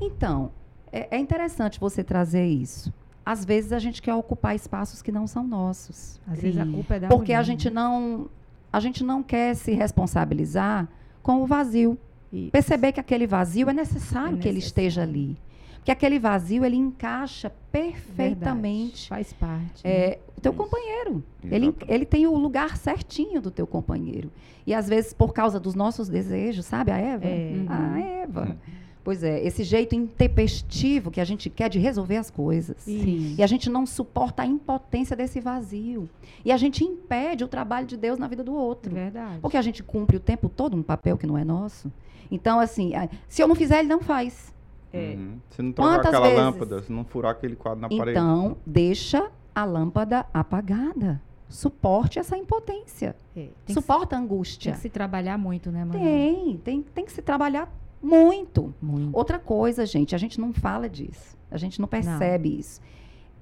[0.00, 0.50] então
[0.92, 2.92] é, é interessante você trazer isso.
[3.24, 6.20] Às vezes a gente quer ocupar espaços que não são nossos.
[6.26, 8.28] Às vezes a culpa é da Porque mulher, a gente não
[8.72, 10.88] a gente não quer se responsabilizar
[11.22, 11.96] com o vazio.
[12.32, 12.50] Isso.
[12.50, 14.88] Perceber que aquele vazio é necessário É que ele necessário.
[14.88, 15.38] esteja ali.
[15.84, 19.84] Porque aquele vazio ele encaixa perfeitamente Verdade, Faz parte.
[19.84, 19.90] né?
[19.92, 20.62] é, o teu Isso.
[20.62, 21.22] companheiro.
[21.42, 21.92] Ele, Exatamente.
[21.92, 24.32] ele tem o lugar certinho do teu companheiro.
[24.66, 27.26] E às vezes, por causa dos nossos desejos, sabe a Eva?
[27.26, 27.66] É.
[27.68, 28.56] A Eva.
[29.04, 32.78] Pois é, esse jeito intempestivo que a gente quer de resolver as coisas.
[32.78, 33.34] Sim.
[33.36, 36.08] E a gente não suporta a impotência desse vazio.
[36.42, 38.94] E a gente impede o trabalho de Deus na vida do outro.
[38.94, 39.40] Verdade.
[39.42, 41.92] Porque a gente cumpre o tempo todo um papel que não é nosso.
[42.30, 42.92] Então, assim,
[43.28, 44.53] se eu não fizer, ele não faz.
[44.94, 45.14] É.
[45.16, 45.38] Uhum.
[45.50, 46.44] Se não trocar Quantas aquela vezes?
[46.44, 48.10] lâmpada, se não furar aquele quadro na parede.
[48.18, 51.20] Então, deixa a lâmpada apagada.
[51.48, 53.14] Suporte essa impotência.
[53.36, 54.72] É, tem, Suporta a tem angústia.
[54.72, 56.00] que se trabalhar muito, né, mãe?
[56.00, 58.74] Tem, tem, tem que se trabalhar muito.
[58.80, 59.16] Muito.
[59.16, 61.36] Outra coisa, gente, a gente não fala disso.
[61.50, 62.80] A gente não percebe isso.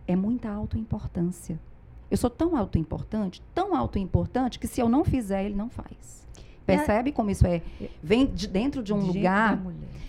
[0.07, 1.59] É muita autoimportância.
[2.11, 6.22] Eu sou tão autoimportante, tão autoimportante, que se eu não fizer, ele não faz.
[6.67, 7.61] Percebe como isso é?
[8.03, 9.61] Vem de dentro de um De lugar.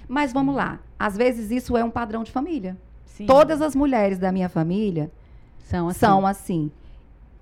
[0.08, 0.80] Mas vamos lá.
[1.00, 2.78] Às vezes isso é um padrão de família.
[3.06, 3.26] Sim.
[3.26, 5.12] Todas as mulheres da minha família
[5.60, 6.00] São assim.
[6.00, 6.72] são assim.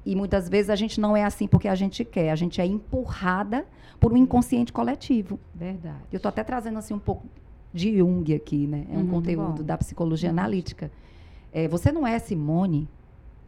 [0.06, 2.32] E muitas vezes a gente não é assim porque a gente quer.
[2.32, 3.66] A gente é empurrada
[4.00, 5.40] por um inconsciente coletivo.
[5.54, 5.96] Verdade.
[6.12, 7.26] Eu estou até trazendo assim um pouco
[7.74, 8.86] de Jung aqui, né?
[8.92, 9.64] É um Uhum, conteúdo bom.
[9.64, 10.92] da psicologia analítica.
[11.54, 12.88] É, você não é Simone,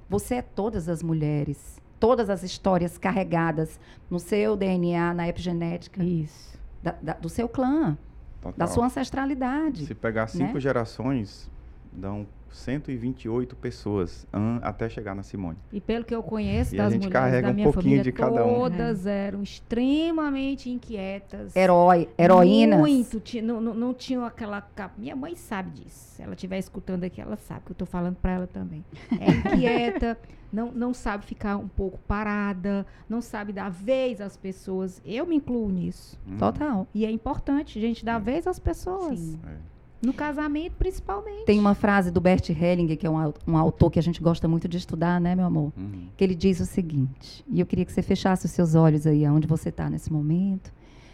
[0.09, 6.59] você é todas as mulheres, todas as histórias carregadas no seu DNA, na epigenética Isso.
[6.83, 7.97] da- da- do seu clã,
[8.41, 8.57] Total.
[8.57, 9.85] da sua ancestralidade.
[9.85, 10.59] Se pegar cinco né?
[10.59, 11.49] gerações,
[11.93, 15.57] dão 128 pessoas an- até chegar na Simone.
[15.71, 17.83] E pelo que eu conheço E a das gente mulheres carrega da um minha pouquinho
[17.83, 18.53] família, de cada um.
[18.55, 21.55] todas eram extremamente inquietas.
[21.55, 22.79] Herói, heroínas.
[22.79, 23.21] Muito.
[23.41, 24.65] Não, não, não tinham aquela.
[24.97, 26.13] Minha mãe sabe disso.
[26.15, 28.83] Se ela estiver escutando aqui, ela sabe que eu estou falando para ela também.
[29.19, 30.17] É inquieta,
[30.51, 35.01] não, não sabe ficar um pouco parada, não sabe dar vez às pessoas.
[35.05, 36.19] Eu me incluo nisso.
[36.27, 36.87] Hum, Total.
[36.93, 38.25] E é importante, gente, dar Sim.
[38.25, 39.19] vez às pessoas.
[39.19, 39.39] Sim.
[39.47, 39.72] é.
[40.03, 41.45] No casamento, principalmente.
[41.45, 44.49] Tem uma frase do Bert Hellinger, que é um, um autor que a gente gosta
[44.49, 45.71] muito de estudar, né, meu amor?
[45.77, 46.09] Uhum.
[46.17, 49.23] Que ele diz o seguinte, e eu queria que você fechasse os seus olhos aí,
[49.25, 50.73] aonde você está nesse momento,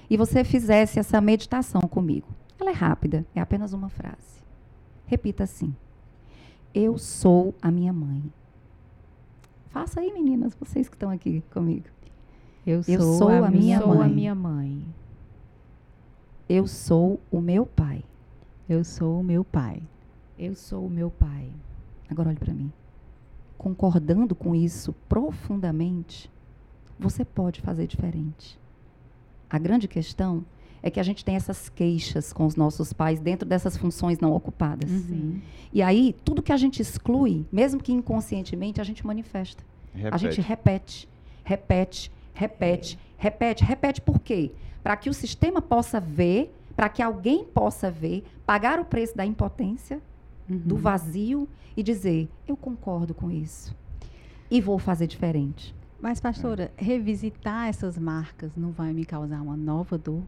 [0.10, 2.28] e você fizesse essa meditação comigo.
[2.60, 4.44] Ela é rápida, é apenas uma frase.
[5.06, 5.76] Repita assim:
[6.74, 8.24] Eu sou a minha mãe.
[9.70, 11.86] Faça aí, meninas, vocês que estão aqui comigo.
[12.66, 14.10] Eu sou, Eu sou a minha sou a mãe.
[14.14, 14.84] minha mãe.
[16.50, 18.04] Eu sou o meu pai.
[18.70, 19.82] Eu sou o meu pai.
[20.38, 21.50] Eu sou o meu pai.
[22.08, 22.72] Agora olhe para mim.
[23.58, 26.30] Concordando com isso profundamente,
[27.00, 28.60] você pode fazer diferente.
[29.50, 30.46] A grande questão
[30.84, 34.34] é que a gente tem essas queixas com os nossos pais dentro dessas funções não
[34.34, 34.90] ocupadas.
[34.92, 35.42] Uhum.
[35.74, 39.64] E aí, tudo que a gente exclui, mesmo que inconscientemente, a gente manifesta.
[40.12, 41.10] A gente repete,
[41.44, 44.00] repete, repete, repete, repete.
[44.00, 44.52] Por quê?
[44.84, 49.26] Para que o sistema possa ver, para que alguém possa ver, pagar o preço da
[49.26, 50.02] impotência,
[50.48, 50.82] do Uhum.
[50.82, 53.76] vazio e dizer: eu concordo com isso
[54.50, 55.76] e vou fazer diferente.
[56.00, 60.22] Mas, pastora, revisitar essas marcas não vai me causar uma nova dor?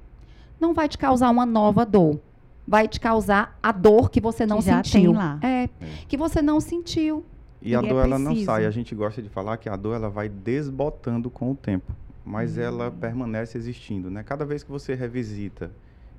[0.60, 2.20] Não vai te causar uma nova dor.
[2.68, 5.12] Vai te causar a dor que você não Que já sentiu.
[5.14, 5.40] tem lá.
[5.42, 5.70] É,
[6.06, 7.24] que você não sentiu.
[7.62, 8.66] E a E é dor ela não sai.
[8.66, 11.94] A gente gosta de falar que a dor ela vai desbotando com o tempo,
[12.26, 12.62] mas Hum.
[12.62, 14.22] ela permanece existindo, né?
[14.22, 15.72] Cada vez que você revisita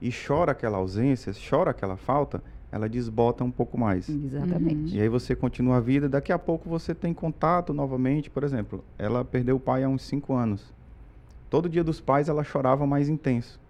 [0.03, 4.09] e chora aquela ausência, chora aquela falta, ela desbota um pouco mais.
[4.09, 4.97] Exatamente.
[4.97, 8.29] E aí você continua a vida, daqui a pouco você tem contato novamente.
[8.29, 10.75] Por exemplo, ela perdeu o pai há uns cinco anos.
[11.49, 13.61] Todo dia dos pais ela chorava mais intenso.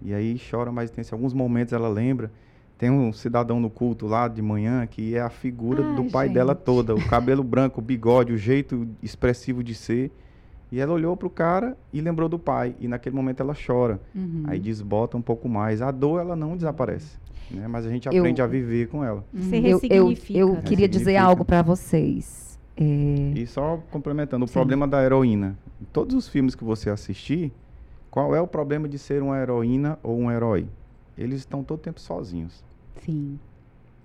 [0.00, 1.14] E aí chora mais intenso.
[1.14, 2.30] Alguns momentos ela lembra.
[2.78, 6.28] Tem um cidadão no culto lá de manhã que é a figura Ai, do pai
[6.30, 6.64] dela gente.
[6.64, 6.94] toda.
[6.94, 10.10] O cabelo branco, o bigode, o jeito expressivo de ser.
[10.70, 12.74] E ela olhou pro cara e lembrou do pai.
[12.80, 14.00] E naquele momento ela chora.
[14.14, 14.42] Uhum.
[14.46, 15.80] Aí desbota um pouco mais.
[15.80, 17.18] A dor ela não desaparece.
[17.50, 17.68] Né?
[17.68, 19.24] Mas a gente Eu- aprende a viver com ela.
[19.32, 20.38] Você Eu, eu, ressignifica.
[20.38, 20.62] eu né?
[20.62, 22.58] queria dizer algo para vocês.
[22.76, 24.54] É, E só complementando, o Sim.
[24.54, 25.56] problema da heroína.
[25.80, 27.52] Em todos os filmes que você assistir,
[28.10, 30.66] qual é o problema de ser uma heroína ou um herói?
[31.16, 32.62] Eles estão todo tempo sozinhos.
[33.02, 33.38] Sim.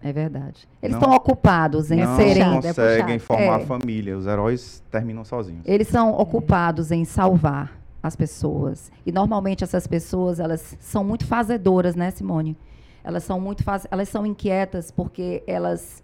[0.03, 0.67] É verdade.
[0.81, 2.41] Eles Não- estão ocupados em não serem.
[2.43, 3.39] é conseguem puxado.
[3.39, 3.65] formar É.
[3.65, 4.17] família.
[4.17, 5.61] Os heróis terminam sozinhos.
[5.65, 8.91] Eles são ocupados em salvar as pessoas.
[9.05, 12.57] E normalmente essas pessoas, elas são muito fazedoras, né, Simone?
[13.03, 13.85] Elas são muito faz...
[13.91, 16.01] elas são inquietas porque elas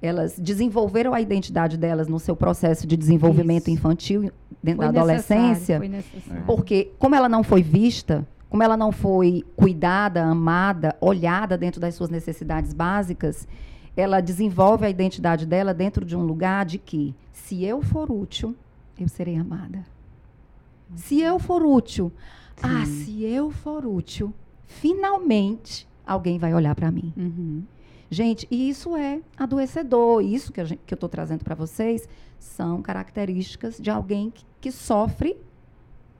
[0.00, 3.70] elas desenvolveram a identidade delas no seu processo de desenvolvimento Isso.
[3.72, 4.30] infantil
[4.62, 5.76] dentro Foi da necessário, adolescência.
[5.78, 6.42] Foi necessário.
[6.46, 11.94] Porque, como ela não foi vista, como ela não foi cuidada, amada, olhada dentro das
[11.94, 13.46] suas necessidades básicas,
[13.96, 18.54] ela desenvolve a identidade dela dentro de um lugar de que, se eu for útil,
[18.98, 19.84] eu serei amada.
[20.94, 22.10] Se eu for útil,
[22.62, 23.04] ah, Sim.
[23.04, 24.32] se eu for útil,
[24.66, 27.12] finalmente alguém vai olhar para mim.
[27.16, 27.62] Uhum.
[28.10, 30.22] Gente, e isso é adoecedor.
[30.22, 32.08] Isso que, gente- que eu estou trazendo para vocês
[32.38, 35.36] são características de alguém que, que sofre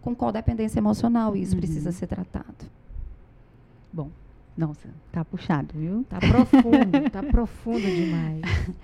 [0.08, 1.36] com codependência emocional.
[1.36, 1.58] E isso Uhum.
[1.60, 2.66] precisa ser tratado.
[4.56, 6.04] Nossa, tá puxado, viu?
[6.08, 8.42] Tá profundo, tá profundo demais.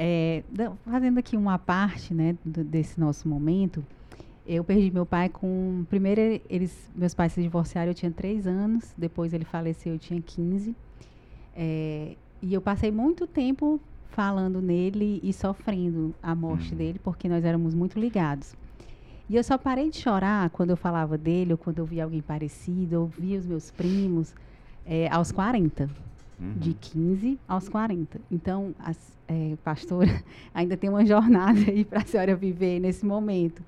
[0.00, 3.84] É, da- fazendo aqui uma parte, né, do- desse nosso momento,
[4.46, 5.84] eu perdi meu pai com.
[5.90, 9.98] Primeiro, ele- eles, meus pais se divorciaram, eu tinha três anos, depois ele faleceu, eu
[9.98, 10.76] tinha 15.
[11.52, 16.78] É, e eu passei muito tempo falando nele e sofrendo a morte Uhum.
[16.78, 18.54] dele, porque nós éramos muito ligados.
[19.28, 22.22] E eu só parei de chorar quando eu falava dele, ou quando eu via alguém
[22.22, 24.34] parecido, ou via os meus primos,
[24.86, 25.88] é, aos 40
[26.40, 26.52] Uhum.
[26.56, 28.20] de 15 aos 40.
[28.30, 30.06] Então, as, é, pastora,
[30.54, 33.60] ainda tem uma jornada aí para a senhora viver nesse momento.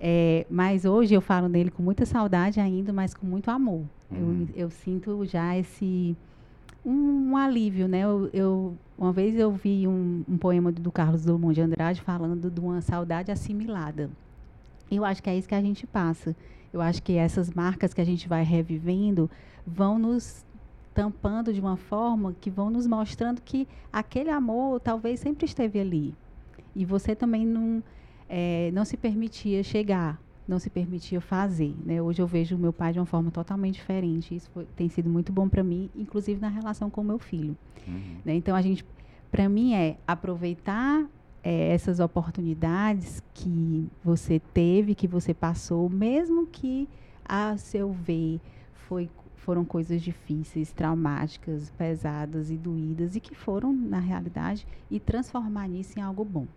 [0.00, 3.84] É, mas hoje eu falo nele com muita saudade ainda, mas com muito amor.
[4.10, 4.48] Uhum.
[4.56, 6.16] Eu, eu sinto já esse
[6.84, 8.00] um, um alívio, né?
[8.00, 12.50] Eu, eu- uma vez eu vi um, um poema do Carlos Drummond de Andrade falando
[12.50, 14.10] de uma saudade assimilada.
[14.90, 16.34] Eu acho que é isso que a gente passa.
[16.72, 19.30] Eu acho que essas marcas que a gente vai revivendo
[19.66, 20.44] vão nos
[20.94, 26.14] tampando de uma forma que vão nos mostrando que aquele amor talvez sempre esteve ali.
[26.74, 27.82] E você também não,
[28.28, 31.74] eh, não se permitia chegar, não se permitia fazer.
[31.84, 32.00] Né?
[32.00, 34.34] Hoje eu vejo o meu pai de uma forma totalmente diferente.
[34.34, 37.56] Isso foi- tem sido muito bom para mim, inclusive na relação com o meu filho.
[37.86, 38.16] Uhum.
[38.24, 38.34] né?
[38.34, 38.84] Então a gente,
[39.30, 41.06] para mim é aproveitar
[41.46, 46.88] eh, essas oportunidades que você teve, que você passou, mesmo que
[47.24, 48.40] a seu ver
[48.72, 55.68] foi, foram coisas difíceis, traumáticas, pesadas e doídas e que foram na realidade e transformar
[55.68, 56.48] nisso em algo bom.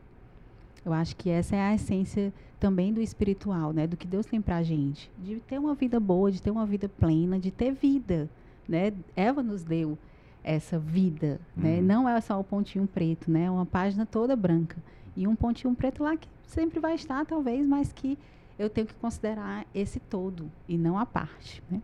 [0.84, 3.86] Eu acho que essa é a essência também do espiritual, né?
[3.86, 6.90] Do que Deus tem pra gente, de ter uma vida boa, de ter uma vida
[6.90, 8.28] plena, de ter vida,
[8.68, 8.92] né?
[9.16, 9.96] Eva nos deu
[10.44, 11.78] essa vida, né?
[11.78, 11.82] Uhum.
[11.84, 13.46] Não é só o pontinho preto, né?
[13.46, 14.78] É uma página toda branca
[15.16, 18.18] e um pontinho preto lá que sempre vai estar, talvez, mas que
[18.58, 21.82] eu tenho que considerar esse todo e não a parte, né?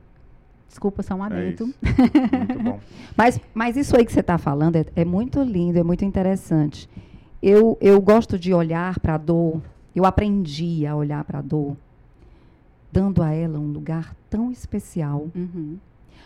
[0.68, 1.64] Desculpa, só um É adendo.
[1.64, 1.66] isso.
[1.66, 2.80] Muito bom.
[3.16, 6.90] Mas, mas isso aí que você está falando é, é muito lindo, é muito interessante.
[7.42, 9.62] Eu, eu gosto de olhar para a dor,
[9.96, 11.78] eu aprendi a olhar para a dor,
[12.92, 15.30] dando a ela um lugar tão especial.
[15.34, 15.78] Uhum.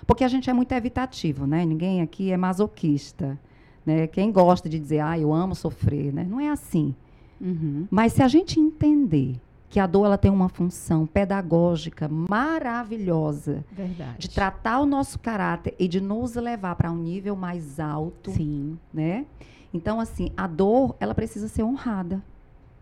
[0.06, 1.66] Porque a gente é muito evitativo, né?
[1.66, 3.40] Ninguém aqui é masoquista.
[3.86, 4.08] Né?
[4.08, 6.26] Quem gosta de dizer, ah, eu amo sofrer, né?
[6.30, 6.96] Não é assim.
[7.40, 7.88] Uhum.
[7.90, 14.18] Mas se a gente entender que a dor ela tem uma função pedagógica maravilhosa Verdade.
[14.18, 18.78] de tratar o nosso caráter e de nos levar para um nível mais alto, Sim.
[18.92, 19.26] né?
[19.72, 22.24] Então, assim, a dor, ela precisa ser honrada.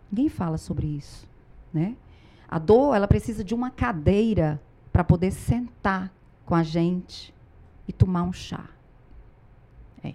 [0.10, 1.27] Ninguém fala sobre isso,
[1.73, 1.97] né?
[2.47, 4.62] A dor, ela precisa de uma cadeira
[4.93, 6.10] para poder sentar
[6.47, 7.36] com a gente
[7.88, 8.63] e tomar um chá.
[10.03, 10.13] É.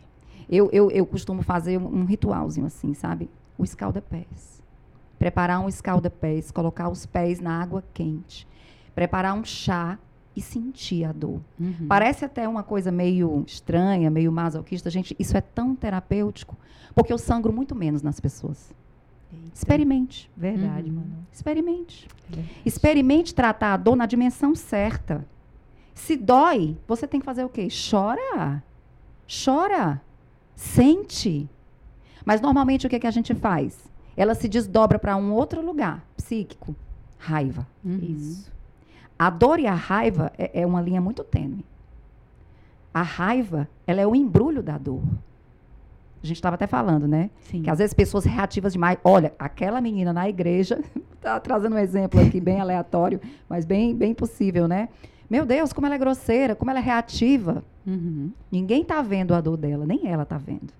[0.49, 3.31] Eu, eu, eu costumo fazer um, ritualzinho assim, sabe?
[3.59, 4.63] O escalda-pés.
[5.19, 8.49] Preparar um escalda-pés, colocar os pés na água quente.
[8.95, 9.99] Preparar um chá
[10.35, 11.43] e sentir a dor.
[11.61, 11.87] Uhum.
[11.87, 14.89] Parece até uma coisa meio estranha, meio masoquista.
[14.89, 16.57] Gente, isso é tão terapêutico,
[16.95, 18.75] porque eu sangro muito menos nas pessoas.
[19.31, 19.51] Eita.
[19.55, 20.31] Experimente.
[20.35, 20.97] Verdade, Uhum.
[20.97, 21.27] mano.
[21.31, 22.09] Experimente.
[22.35, 22.43] É.
[22.65, 25.27] Experimente tratar a dor na dimensão certa.
[25.95, 27.69] Se dói, você tem que fazer o quê?
[27.91, 28.63] Chora.
[29.45, 30.01] Chora.
[30.55, 31.49] Sente.
[32.25, 33.91] Mas normalmente o que, que a gente faz?
[34.17, 36.75] Ela se desdobra para um outro lugar psíquico.
[37.19, 37.67] Raiva.
[37.85, 37.99] Uhum.
[37.99, 38.53] Isso.
[39.19, 41.65] A dor e a raiva é, é uma linha muito tênue.
[42.93, 45.03] A raiva, ela é o embrulho da dor.
[46.23, 47.31] A gente estava até falando, né?
[47.41, 47.63] Sim.
[47.63, 48.99] Que às vezes pessoas reativas demais.
[49.03, 50.81] Olha, aquela menina na igreja,
[51.21, 54.89] tá trazendo um exemplo aqui bem aleatório, mas bem, bem possível, né?
[55.29, 57.65] Meu Deus, como ela é grosseira, como ela é reativa.
[57.87, 58.31] Uhum.
[58.51, 60.73] Ninguém tá vendo a dor dela, nem ela tá vendo.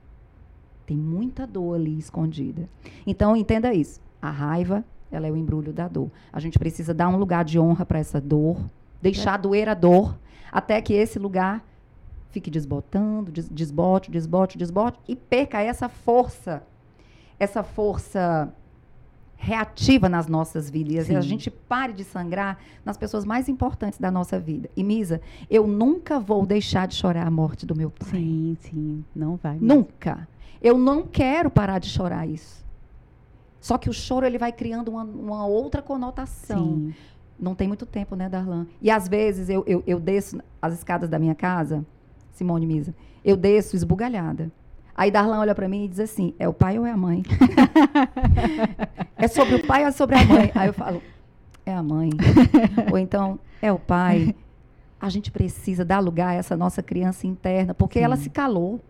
[0.87, 2.69] Tem muita dor ali escondida.
[3.07, 4.01] Então, entenda isso.
[4.21, 6.11] A raiva, ela é o embrulho da dor.
[6.33, 8.59] A gente precisa dar um lugar de honra para essa dor,
[9.01, 10.19] deixar doer a dor,
[10.51, 11.65] até que esse lugar
[12.31, 16.63] fique desbotando, des- desbote, desbote, desbote e perca essa força,
[17.39, 18.53] essa força
[19.43, 21.09] reativa nas nossas vidas.
[21.09, 21.29] E a Sim.
[21.29, 24.71] gente pare de sangrar nas pessoas mais importantes da nossa vida.
[24.77, 28.09] E Misa, eu nunca vou deixar de chorar a morte do meu pai.
[28.21, 29.05] Sim, sim.
[29.15, 29.59] Não vai.
[29.61, 30.29] Nunca.
[30.63, 32.65] Eu não quero parar de chorar isso.
[33.61, 36.77] Só que o choro ele vai criando uma, uma outra conotação.
[36.77, 36.95] Sim.
[37.37, 38.69] Não tem muito tempo, né, Darlan?
[38.81, 41.85] E às vezes eu, eu, eu desço as escadas da minha casa,
[42.31, 44.53] Simone Misa, eu desço esbugalhada.
[44.95, 47.23] Aí Darlan olha pra mim e diz assim: é o pai ou é a mãe?
[49.17, 50.53] é sobre o pai ou é sobre a mãe?
[50.55, 51.03] Aí eu falo:
[51.65, 52.11] é a mãe.
[52.91, 54.35] ou então, é o pai.
[55.01, 58.25] A gente precisa dar lugar a essa nossa criança interna, porque ela Sim.
[58.25, 58.81] se calou.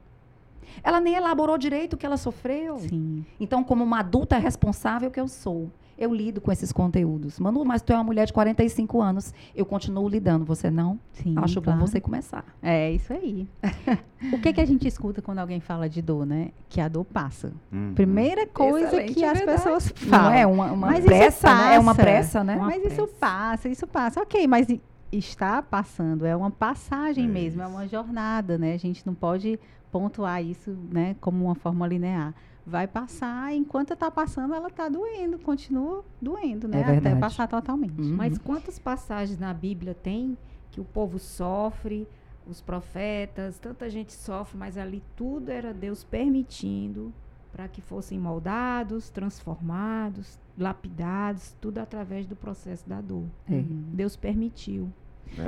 [0.83, 2.79] Ela nem elaborou direito o que ela sofreu.
[2.79, 3.25] Sim.
[3.39, 5.71] Então, como uma adulta responsável que eu sou,
[6.05, 7.39] eu lido com esses conteúdos.
[7.39, 9.33] Manu, mas tu é uma mulher de 45 anos.
[9.55, 10.99] Eu continuo lidando, você não?
[11.13, 11.35] Sim.
[11.39, 11.79] Acho claro.
[11.79, 12.45] bom você começar.
[12.63, 13.49] É isso aí.
[14.33, 16.51] o que, que a gente escuta quando alguém fala de dor, né?
[16.69, 17.53] Que a dor passa.
[17.73, 17.93] Uhum.
[17.95, 19.59] Primeira coisa Excelente, que é as verdade.
[19.59, 20.25] pessoas falam.
[20.25, 21.75] Não é uma, uma Mas isso pressa, né?
[21.75, 22.57] É uma pressa, né?
[22.57, 23.13] Uma Mas isso pressa.
[23.19, 24.21] passa, isso passa.
[24.21, 24.67] Ok, mas
[25.11, 27.75] está passando, é uma passagem É mesmo, é isso.
[27.75, 28.75] uma jornada, né?
[28.75, 29.59] A gente não pode
[29.91, 32.35] pontuar isso, né, como uma forma linear.
[32.65, 36.81] Vai passar, enquanto está passando, ela está doendo, continua doendo, né?
[36.81, 38.01] É Até passar totalmente.
[38.01, 38.17] Uhum.
[38.17, 40.39] Mas quantas passagens na Bíblia tem
[40.71, 42.07] que o povo sofre,
[42.47, 47.13] os profetas, tanta gente sofre, mas ali tudo era Deus permitindo
[47.53, 53.25] para que fossem moldados, transformados, lapidados, tudo através do processo da dor.
[53.49, 53.55] É.
[53.55, 53.85] Uhum.
[53.93, 54.91] Deus permitiu.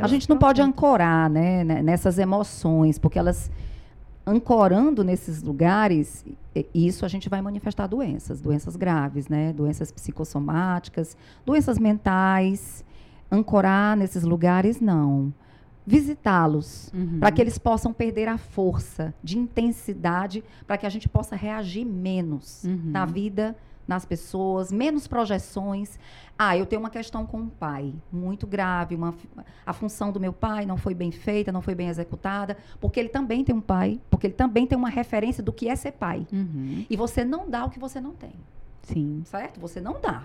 [0.01, 3.51] A gente não pode ancorar, né, né, nessas emoções, porque elas
[4.27, 6.25] ancorando nesses lugares,
[6.75, 12.85] isso a gente vai manifestar doenças, doenças graves, né, doenças psicossomáticas, doenças mentais.
[13.31, 15.33] Ancorar nesses lugares não.
[15.87, 17.19] Visitá-los, Uhum.
[17.21, 21.85] para que eles possam perder a força de intensidade, para que a gente possa reagir
[21.85, 22.81] menos Uhum.
[22.91, 23.55] na vida,
[23.87, 25.99] nas pessoas, menos projeções.
[26.39, 29.15] Ah, eu tenho uma questão com o pai, muito grave, uma,
[29.65, 33.09] a função do meu pai não foi bem feita, não foi bem executada, porque ele
[33.09, 36.27] também tem um pai, porque ele também tem uma referência do que é ser pai.
[36.33, 36.85] Uhum.
[36.89, 38.33] E você não dá o que você não tem,
[38.83, 39.23] Sim.
[39.25, 39.61] certo?
[39.61, 40.25] Você não dá.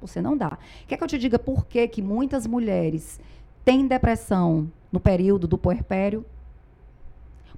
[0.00, 0.58] Você não dá.
[0.86, 3.20] Quer que eu te diga por que que muitas mulheres
[3.64, 6.24] têm depressão no período do puerpério?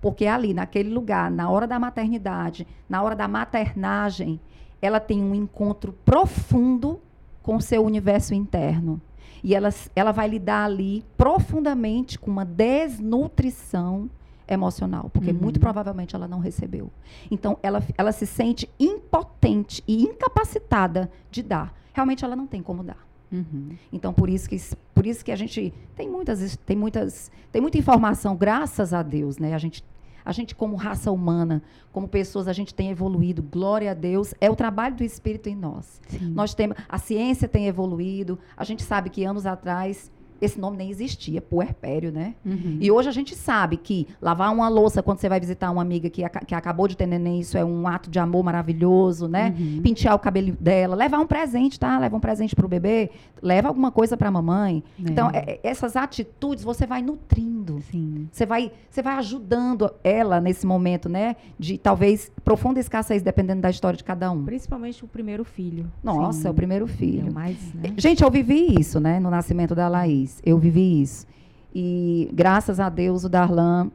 [0.00, 4.40] Porque ali, naquele lugar, na hora da maternidade, na hora da maternagem,
[4.80, 7.00] ela tem um encontro profundo
[7.42, 9.00] com o seu universo interno.
[9.42, 14.10] E ela, ela vai lidar ali profundamente com uma desnutrição
[14.46, 15.38] emocional, porque Uhum.
[15.40, 16.90] muito provavelmente ela não recebeu.
[17.30, 21.72] Então, ela, ela se sente impotente e incapacitada de dar.
[21.92, 22.98] Realmente, ela não tem como dar.
[23.32, 23.76] Uhum.
[23.92, 24.56] Então, por isso que,
[24.92, 29.38] por isso que a gente tem muitas, tem muitas, tem muita informação, graças a Deus,
[29.38, 29.54] né?
[29.54, 29.84] A gente,
[30.24, 31.62] a gente como raça humana,
[31.92, 33.42] como pessoas, a gente tem evoluído.
[33.42, 34.34] Glória a Deus.
[34.40, 36.00] É o trabalho do Espírito em nós.
[36.08, 36.30] Sim.
[36.30, 38.38] Nós temos, a ciência tem evoluído.
[38.56, 40.10] A gente sabe que anos atrás
[40.40, 42.34] esse nome nem existia, puerpério, né?
[42.44, 42.78] Uhum.
[42.80, 46.08] E hoje a gente sabe que lavar uma louça quando você vai visitar uma amiga
[46.08, 49.54] que, que acabou de ter neném, isso é um ato de amor maravilhoso, né?
[49.58, 49.80] Uhum.
[49.82, 51.98] Pentear o cabelo dela, levar um presente, tá?
[51.98, 53.10] Leva um presente pro bebê,
[53.42, 54.82] leva alguma coisa pra mamãe.
[54.98, 55.10] É.
[55.10, 57.80] Então, é- é- essas atitudes você vai nutrindo.
[57.90, 58.28] Sim.
[58.30, 61.36] Você vai, você vai ajudando ela nesse momento, né?
[61.58, 64.44] De talvez profunda escassez, dependendo da história de cada um.
[64.44, 65.90] Principalmente o primeiro filho.
[66.02, 66.48] Nossa, Sim.
[66.48, 67.30] é o primeiro É filho.
[67.30, 67.92] o mais, né?
[67.96, 69.20] Gente, eu vivi isso, né?
[69.20, 70.29] No nascimento da Laís.
[70.44, 71.26] Eu vivi isso.
[71.74, 73.90] E graças a Deus o Darlan,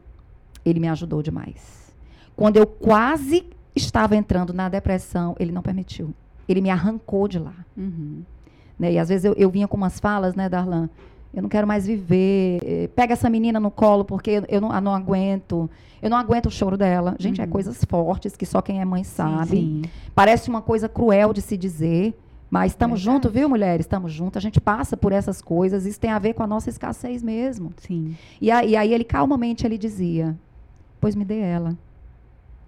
[0.65, 1.93] ele me ajudou demais.
[2.35, 6.13] Quando eu quase estava entrando na depressão, ele não permitiu.
[6.47, 7.53] Ele me arrancou de lá.
[7.77, 8.21] Uhum.
[8.79, 8.93] né?
[8.93, 10.89] E às vezes eu, eu vinha com umas falas, né, Darlan?
[11.33, 12.59] Eu não quero mais viver.
[12.63, 15.69] eh, Pega essa menina no colo porque eu não, eu não aguento.
[16.01, 17.15] Eu não aguento o choro dela.
[17.19, 17.49] Gente, é Uhum.
[17.49, 19.57] coisas fortes que só quem é mãe sabe.
[19.57, 19.81] Sim.
[20.13, 22.17] Parece uma coisa cruel de se dizer,
[22.49, 23.85] mas estamos juntos, viu, mulheres?
[23.85, 24.37] Estamos juntos.
[24.37, 25.85] A gente passa por essas coisas.
[25.85, 27.73] Isso tem a ver com a nossa escassez mesmo.
[27.77, 28.15] Sim.
[28.39, 30.37] E, a- e aí ele calmamente ele dizia:
[31.01, 31.77] Pois me dê ela.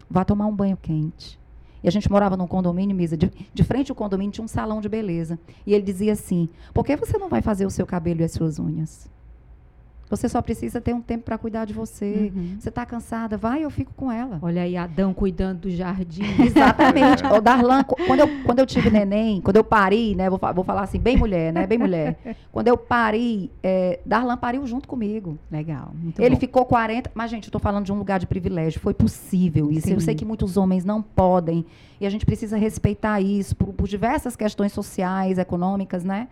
[0.10, 1.40] Vá tomar um banho quente.
[1.84, 4.82] E a gente morava num condomínio, Misa, de, de frente ao condomínio tinha um salão
[4.82, 5.38] de beleza.
[5.66, 8.32] E ele dizia assim: Por que você não vai fazer o seu cabelo e as
[8.32, 9.10] suas unhas?
[10.10, 12.32] Você só precisa ter um tempo para cuidar de você.
[12.34, 12.56] Uhum.
[12.60, 13.38] Você está cansada?
[13.38, 14.40] Vai, eu fico com ela.
[14.42, 16.24] Olha aí, Adão cuidando do jardim.
[16.44, 17.24] Exatamente.
[17.38, 20.30] O Darlan, quando eu, quando eu tive neném, quando eu pari, né?
[20.30, 21.68] Vou, vou falar assim, bem mulher, né?
[21.68, 22.18] Bem mulher.
[22.52, 25.38] Quando eu pari, é, Darlan pariu junto comigo.
[25.52, 25.94] Legal.
[26.18, 26.40] Ele bom.
[26.40, 27.12] ficou 40.
[27.14, 28.80] Mas, gente, eu tô falando de um lugar de privilégio.
[28.80, 29.90] Foi possível isso.
[29.90, 30.06] Eu Sim.
[30.06, 31.66] sei que muitos homens não podem.
[32.00, 36.28] E a gente precisa respeitar isso por, por diversas questões sociais, econômicas, né?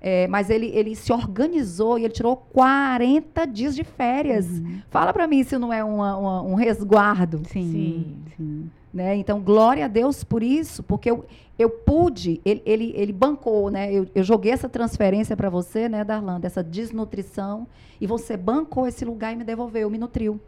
[0.00, 4.46] É, mas ele, ele se organizou e ele tirou 40 dias de férias.
[4.48, 4.80] Uhum.
[4.88, 7.42] Fala pra mim se não é uma- uma- um resguardo.
[7.48, 7.70] Sim.
[7.72, 8.16] Sim.
[8.36, 8.70] Sim.
[8.92, 9.14] né?
[9.16, 11.24] Então, glória a Deus por isso, porque eu,
[11.56, 13.92] eu pude, ele, ele, ele bancou, né?
[13.92, 17.68] Eu, eu joguei essa transferência para você, né, Darlan, dessa desnutrição,
[18.00, 20.40] e você bancou esse lugar e me devolveu, me nutriu.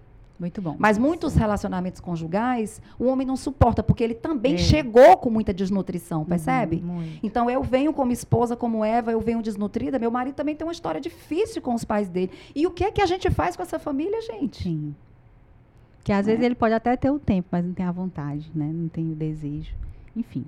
[0.43, 0.75] Muito bom.
[0.77, 4.59] Mas muitos relacionamentos conjugais, o homem não suporta, porque ele também É.
[4.59, 6.83] chegou com muita desnutrição, percebe?
[6.83, 7.21] Muito.
[7.23, 10.73] Então eu venho como esposa, como Eva, eu venho desnutrida, meu marido também tem uma
[10.73, 12.33] história difícil com os pais dele.
[12.57, 14.65] E o que é que a gente faz com essa família, gente?
[14.65, 14.97] Sim.
[16.03, 18.69] Que às vezes ele pode até ter o tempo, mas não tem a vontade, né?
[18.75, 19.73] Não tem o desejo.
[20.17, 20.45] Enfim.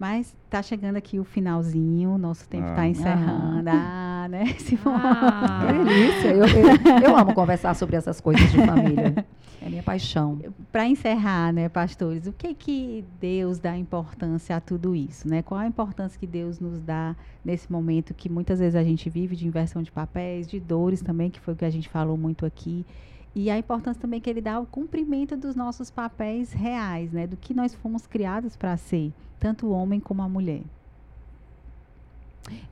[0.00, 2.74] Mas tá chegando aqui o finalzinho, nosso tempo Ah.
[2.74, 3.68] tá encerrando.
[3.68, 4.46] Ah, né?
[4.58, 5.66] Se for- Ah.
[5.66, 6.28] Que delícia.
[6.28, 9.26] Eu, eu, eu amo conversar sobre essas coisas de família.
[9.62, 10.38] É minha paixão.
[10.72, 15.42] Para encerrar, né, pastores, o que que Deus dá importância a tudo isso, né?
[15.42, 19.36] Qual a importância que Deus nos dá nesse momento que muitas vezes a gente vive
[19.36, 22.46] de inversão de papéis, de dores também, que foi o que a gente falou muito
[22.46, 22.86] aqui,
[23.34, 27.36] e a importância também que ele dá ao cumprimento dos nossos papéis reais, né, do
[27.36, 30.62] que nós fomos criados para ser, tanto o homem como a mulher.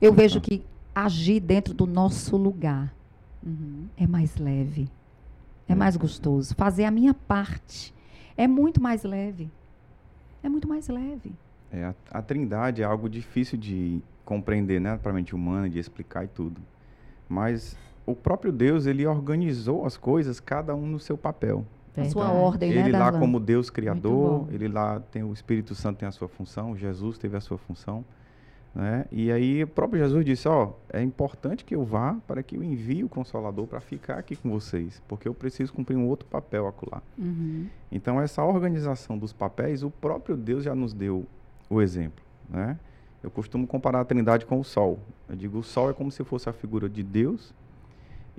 [0.01, 2.93] Eu vejo que agir dentro do nosso lugar
[3.41, 3.87] Uhum.
[3.95, 4.89] é mais leve,
[5.67, 6.53] é mais gostoso.
[6.55, 7.93] Fazer a minha parte
[8.35, 9.49] é muito mais leve.
[10.43, 11.31] É muito mais leve.
[11.71, 15.79] É, a, a trindade é algo difícil de compreender, né, para a mente humana, de
[15.79, 16.61] explicar e tudo.
[17.27, 17.77] Mas
[18.09, 21.65] o próprio Deus, ele organizou as coisas, cada um no seu papel.
[21.95, 22.43] A sua Verdade.
[22.43, 23.19] ordem, né, ele lá Darlan?
[23.19, 27.35] como Deus criador, ele lá tem o Espírito Santo tem a sua função, Jesus teve
[27.35, 28.05] a sua função,
[28.73, 29.05] né?
[29.11, 32.63] E aí o próprio Jesus disse, ó, é importante que eu vá para que eu
[32.63, 36.67] envie o Consolador para ficar aqui com vocês, porque eu preciso cumprir um outro papel
[36.67, 37.01] acolá.
[37.17, 37.67] Uhum.
[37.91, 41.25] Então essa organização dos papéis, o próprio Deus já nos deu
[41.69, 42.77] o exemplo, né?
[43.21, 44.99] Eu costumo comparar a Trindade com o Sol.
[45.27, 47.53] Eu digo, o Sol é como se fosse a figura de Deus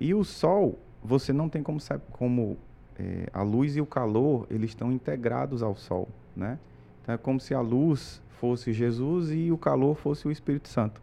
[0.00, 2.56] e o Sol, você não tem como saber como
[2.98, 6.58] eh, a luz e o calor, eles estão integrados ao Sol, né?
[7.02, 11.02] Então é como se a luz fosse Jesus e o calor fosse o Espírito Santo,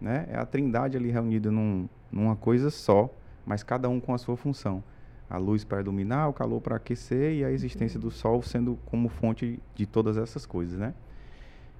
[0.00, 0.26] né?
[0.28, 3.08] É a Trindade ali reunida num, numa coisa só,
[3.46, 4.82] mas cada um com a sua função
[5.32, 9.08] a luz para iluminar, o calor para aquecer e a existência do sol sendo como
[9.08, 10.92] fonte de todas essas coisas, né?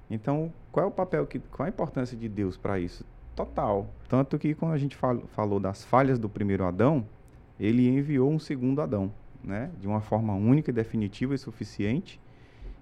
[0.09, 3.05] Então, qual é o papel que, qual a importância de Deus para isso?
[3.35, 3.87] Total.
[4.07, 7.05] Tanto que quando a gente fal, falou das falhas do primeiro Adão,
[7.59, 9.11] ele enviou um segundo Adão,
[9.43, 9.71] né?
[9.79, 12.19] De uma forma única, definitiva e suficiente,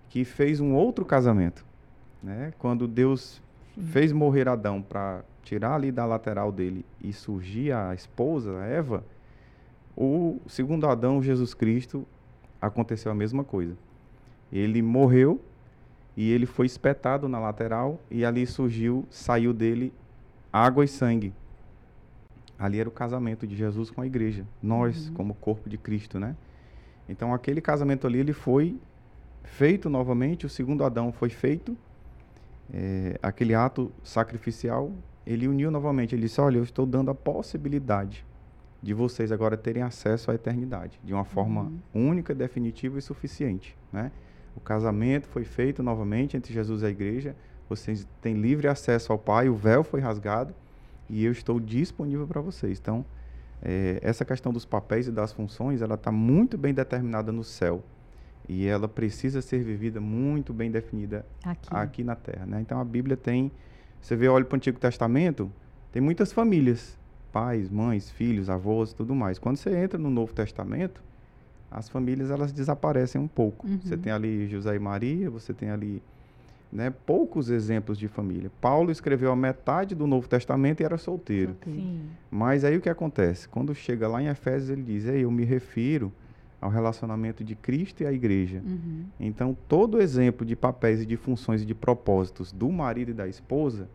[0.09, 1.65] que fez um outro casamento,
[2.21, 2.53] né?
[2.59, 3.41] Quando Deus
[3.77, 9.03] fez morrer Adão para tirar ali da lateral dele e surgir a esposa, a Eva,
[9.95, 12.05] o segundo Adão, Jesus Cristo,
[12.61, 13.75] aconteceu a mesma coisa.
[14.51, 15.41] Ele morreu
[16.15, 19.93] e ele foi espetado na lateral e ali surgiu, saiu dele
[20.51, 21.33] água e sangue.
[22.57, 25.13] Ali era o casamento de Jesus com a igreja, nós Uhum.
[25.13, 26.35] como corpo de Cristo, né?
[27.09, 28.79] Então aquele casamento ali ele foi
[29.43, 31.75] feito novamente, o segundo Adão foi feito,
[32.71, 34.91] é, aquele ato sacrificial,
[35.25, 38.25] ele uniu novamente, ele disse, olha, eu estou dando a possibilidade
[38.81, 44.11] de vocês agora terem acesso à eternidade, de uma forma única, definitiva e suficiente, né?
[44.55, 47.35] O casamento foi feito novamente entre Jesus e a igreja,
[47.75, 50.53] vocês têm livre acesso ao Pai, o véu foi rasgado
[51.09, 52.79] e eu estou disponível para vocês.
[52.79, 53.05] Então,
[53.61, 57.83] é, essa questão dos papéis e das funções, ela está muito bem determinada no céu
[58.49, 61.69] e ela precisa ser vivida muito bem definida Aqui.
[61.71, 62.45] aqui na Terra.
[62.45, 62.59] Né?
[62.61, 63.51] Então, a Bíblia tem,
[64.01, 65.49] você vê, olha para o Antigo Testamento,
[65.91, 66.97] tem muitas famílias,
[67.31, 69.37] pais, mães, filhos, avós, tudo mais.
[69.39, 71.01] Quando você entra no Novo Testamento,
[71.69, 73.65] as famílias elas desaparecem um pouco.
[73.81, 74.01] Você Uhum.
[74.01, 76.01] tem ali José e Maria, você tem ali
[76.71, 78.51] né, poucos exemplos de família.
[78.61, 81.55] Paulo escreveu a metade do Novo Testamento e era solteiro.
[81.63, 82.01] Sim.
[82.29, 83.49] Mas aí o que acontece?
[83.49, 86.11] Quando chega lá em Efésios, ele diz: Ei, eu me refiro
[86.61, 88.61] ao relacionamento de Cristo e a igreja.
[88.63, 89.05] Uhum.
[89.19, 93.27] Então, todo exemplo de papéis e de funções e de propósitos do marido e da
[93.27, 93.89] esposa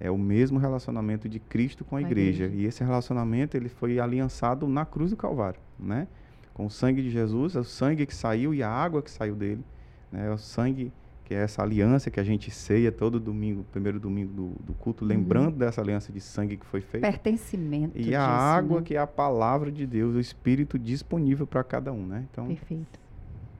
[0.00, 2.44] é o mesmo relacionamento de Cristo com a, a igreja.
[2.44, 2.62] igreja.
[2.62, 6.08] E esse relacionamento ele foi aliançado na cruz do Calvário, né?
[6.54, 9.34] Com o sangue de Jesus, é o sangue que saiu e a água que saiu
[9.34, 9.62] dele,
[10.10, 10.26] né?
[10.26, 10.90] É o sangue
[11.26, 15.02] que é essa aliança que a gente ceia todo domingo, primeiro domingo do, do culto,
[15.02, 15.08] Uhum.
[15.08, 17.04] lembrando dessa aliança de sangue que foi feita.
[17.04, 17.98] Pertencimento.
[17.98, 18.86] E disso, a água, né?
[18.86, 22.24] que é a palavra de Deus, o Espírito disponível para cada um, né?
[22.30, 23.00] Então, Perfeito.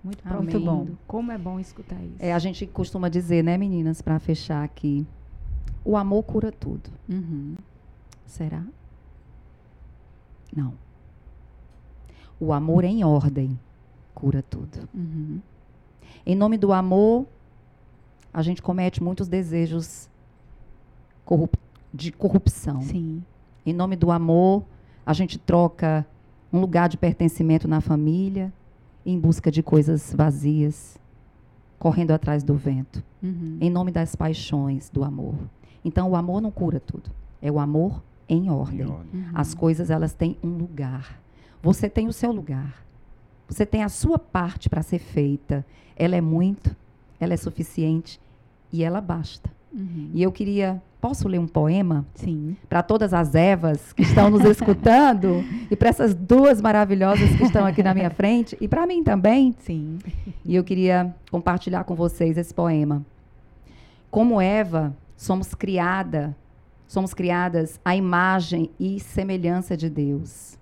[0.05, 0.47] Muito Amém.
[0.47, 0.65] profundo.
[0.65, 0.89] bom.
[1.09, 2.15] Como é bom escutar isso.
[2.21, 5.05] É, a gente costuma dizer, né, meninas, para fechar aqui,
[5.85, 6.89] o amor cura tudo.
[7.09, 7.57] Uhum.
[8.25, 8.63] Será?
[10.55, 10.75] Não.
[12.39, 13.59] O amor em ordem
[14.15, 14.89] cura tudo.
[14.95, 15.41] Uhum.
[16.25, 17.27] Em nome do amor,
[18.33, 20.09] a gente comete muitos desejos
[21.25, 21.57] corrup-
[21.93, 22.81] de corrupção.
[22.83, 23.23] Sim.
[23.65, 24.65] Em nome do amor,
[25.05, 26.07] a gente troca
[26.53, 28.53] um lugar de pertencimento na família
[29.05, 30.99] em busca de coisas vazias,
[31.79, 33.03] correndo atrás do vento.
[33.23, 33.59] Uhum.
[33.61, 35.35] Em nome das paixões do amor.
[35.85, 37.11] Então, o amor não cura tudo.
[37.41, 38.81] É o amor em ordem.
[38.81, 39.21] em ordem.
[39.21, 39.31] Uhum.
[39.35, 41.21] As coisas elas têm um lugar.
[41.63, 42.85] Você tem o seu lugar.
[43.49, 45.65] Você tem a sua parte para ser feita.
[45.95, 46.75] Ela é muito,
[47.21, 48.21] ela é suficiente
[48.73, 49.51] e ela basta.
[49.73, 50.11] Uhum.
[50.15, 52.57] E eu queria, posso ler um poema Sim.
[52.69, 57.67] para todas as Evas que estão nos escutando e para essas duas maravilhosas que estão
[57.67, 59.55] aqui na minha frente e para mim também.
[59.59, 59.99] Sim.
[60.45, 63.05] E eu queria compartilhar com vocês esse poema.
[64.11, 66.35] Como Eva, somos criada,
[66.87, 70.57] somos criadas à imagem e semelhança de Deus.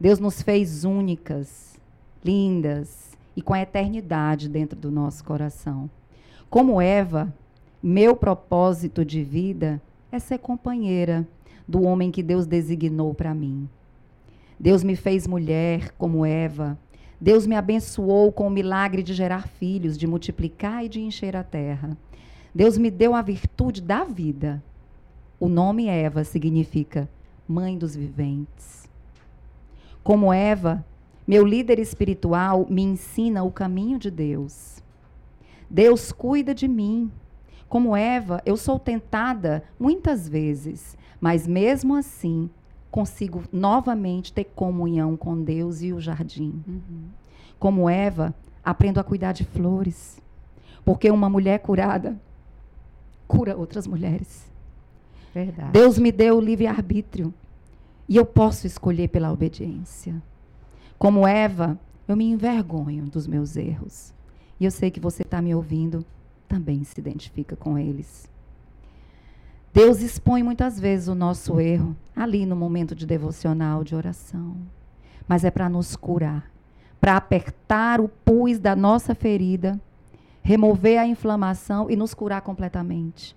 [0.00, 1.80] Deus nos fez únicas,
[2.24, 3.01] lindas
[3.36, 5.88] e com a eternidade dentro do nosso coração.
[6.50, 7.32] Como Eva,
[7.82, 9.80] meu propósito de vida
[10.10, 11.26] é ser companheira
[11.66, 13.68] do homem que Deus designou para mim.
[14.58, 16.78] Deus me fez mulher como Eva.
[17.20, 21.42] Deus me abençoou com o milagre de gerar filhos, de multiplicar e de encher a
[21.42, 21.96] terra.
[22.54, 24.62] Deus me deu a virtude da vida.
[25.40, 27.08] O nome Eva significa
[27.48, 28.88] mãe dos viventes.
[30.02, 30.84] Como Eva,
[31.26, 34.82] meu líder espiritual me ensina o caminho de Deus.
[35.70, 37.10] Deus cuida de mim.
[37.68, 42.50] Como Eva, eu sou tentada muitas vezes, mas mesmo assim
[42.90, 46.62] consigo novamente ter comunhão com Deus e o jardim.
[46.68, 47.04] Uhum.
[47.58, 50.20] Como Eva, aprendo a cuidar de flores,
[50.84, 52.20] porque uma mulher curada
[53.26, 54.50] cura outras mulheres.
[55.32, 55.72] Verdade.
[55.72, 57.32] Deus me deu o livre-arbítrio
[58.06, 60.22] e eu posso escolher pela obediência.
[61.02, 61.76] Como Eva,
[62.06, 64.14] eu me envergonho dos meus erros.
[64.60, 66.06] E eu sei que você está me ouvindo,
[66.46, 68.30] também se identifica com eles.
[69.74, 74.54] Deus expõe muitas vezes o nosso erro ali no momento de devocional, de oração.
[75.26, 76.48] Mas é para nos curar,
[77.00, 79.80] para apertar o pus da nossa ferida,
[80.40, 83.36] remover a inflamação e nos curar completamente.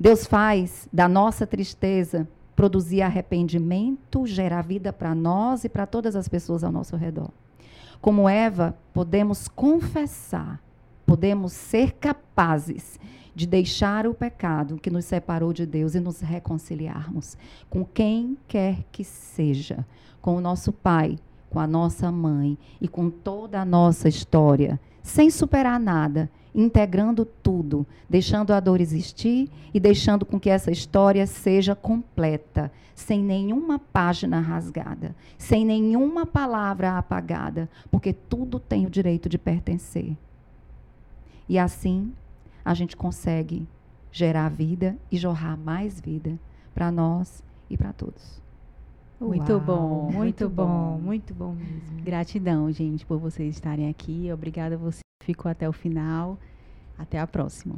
[0.00, 6.28] Deus faz da nossa tristeza produzir arrependimento, gerar vida para nós e para todas as
[6.28, 7.30] pessoas ao nosso redor.
[8.00, 10.60] Como Eva, podemos confessar,
[11.06, 12.98] podemos ser capazes
[13.34, 17.36] de deixar o pecado que nos separou de Deus e nos reconciliarmos
[17.68, 19.84] com quem quer que seja,
[20.20, 21.18] com o nosso pai,
[21.50, 27.86] com a nossa mãe e com toda a nossa história, sem superar nada integrando tudo,
[28.08, 34.38] deixando a dor existir e deixando com que essa história seja completa, sem nenhuma página
[34.40, 40.16] rasgada, sem nenhuma palavra apagada, porque tudo tem o direito de pertencer.
[41.48, 42.12] E assim,
[42.64, 43.66] a gente consegue
[44.12, 46.38] gerar vida e jorrar mais vida
[46.72, 48.43] para nós e para todos.
[49.26, 50.98] Muito Uau, bom, muito, bom.
[51.02, 52.02] muito bom mesmo.
[52.02, 54.30] Gratidão, gente, por vocês estarem aqui.
[54.32, 56.38] Obrigada a você que ficou até o final.
[56.98, 57.76] Até a próxima.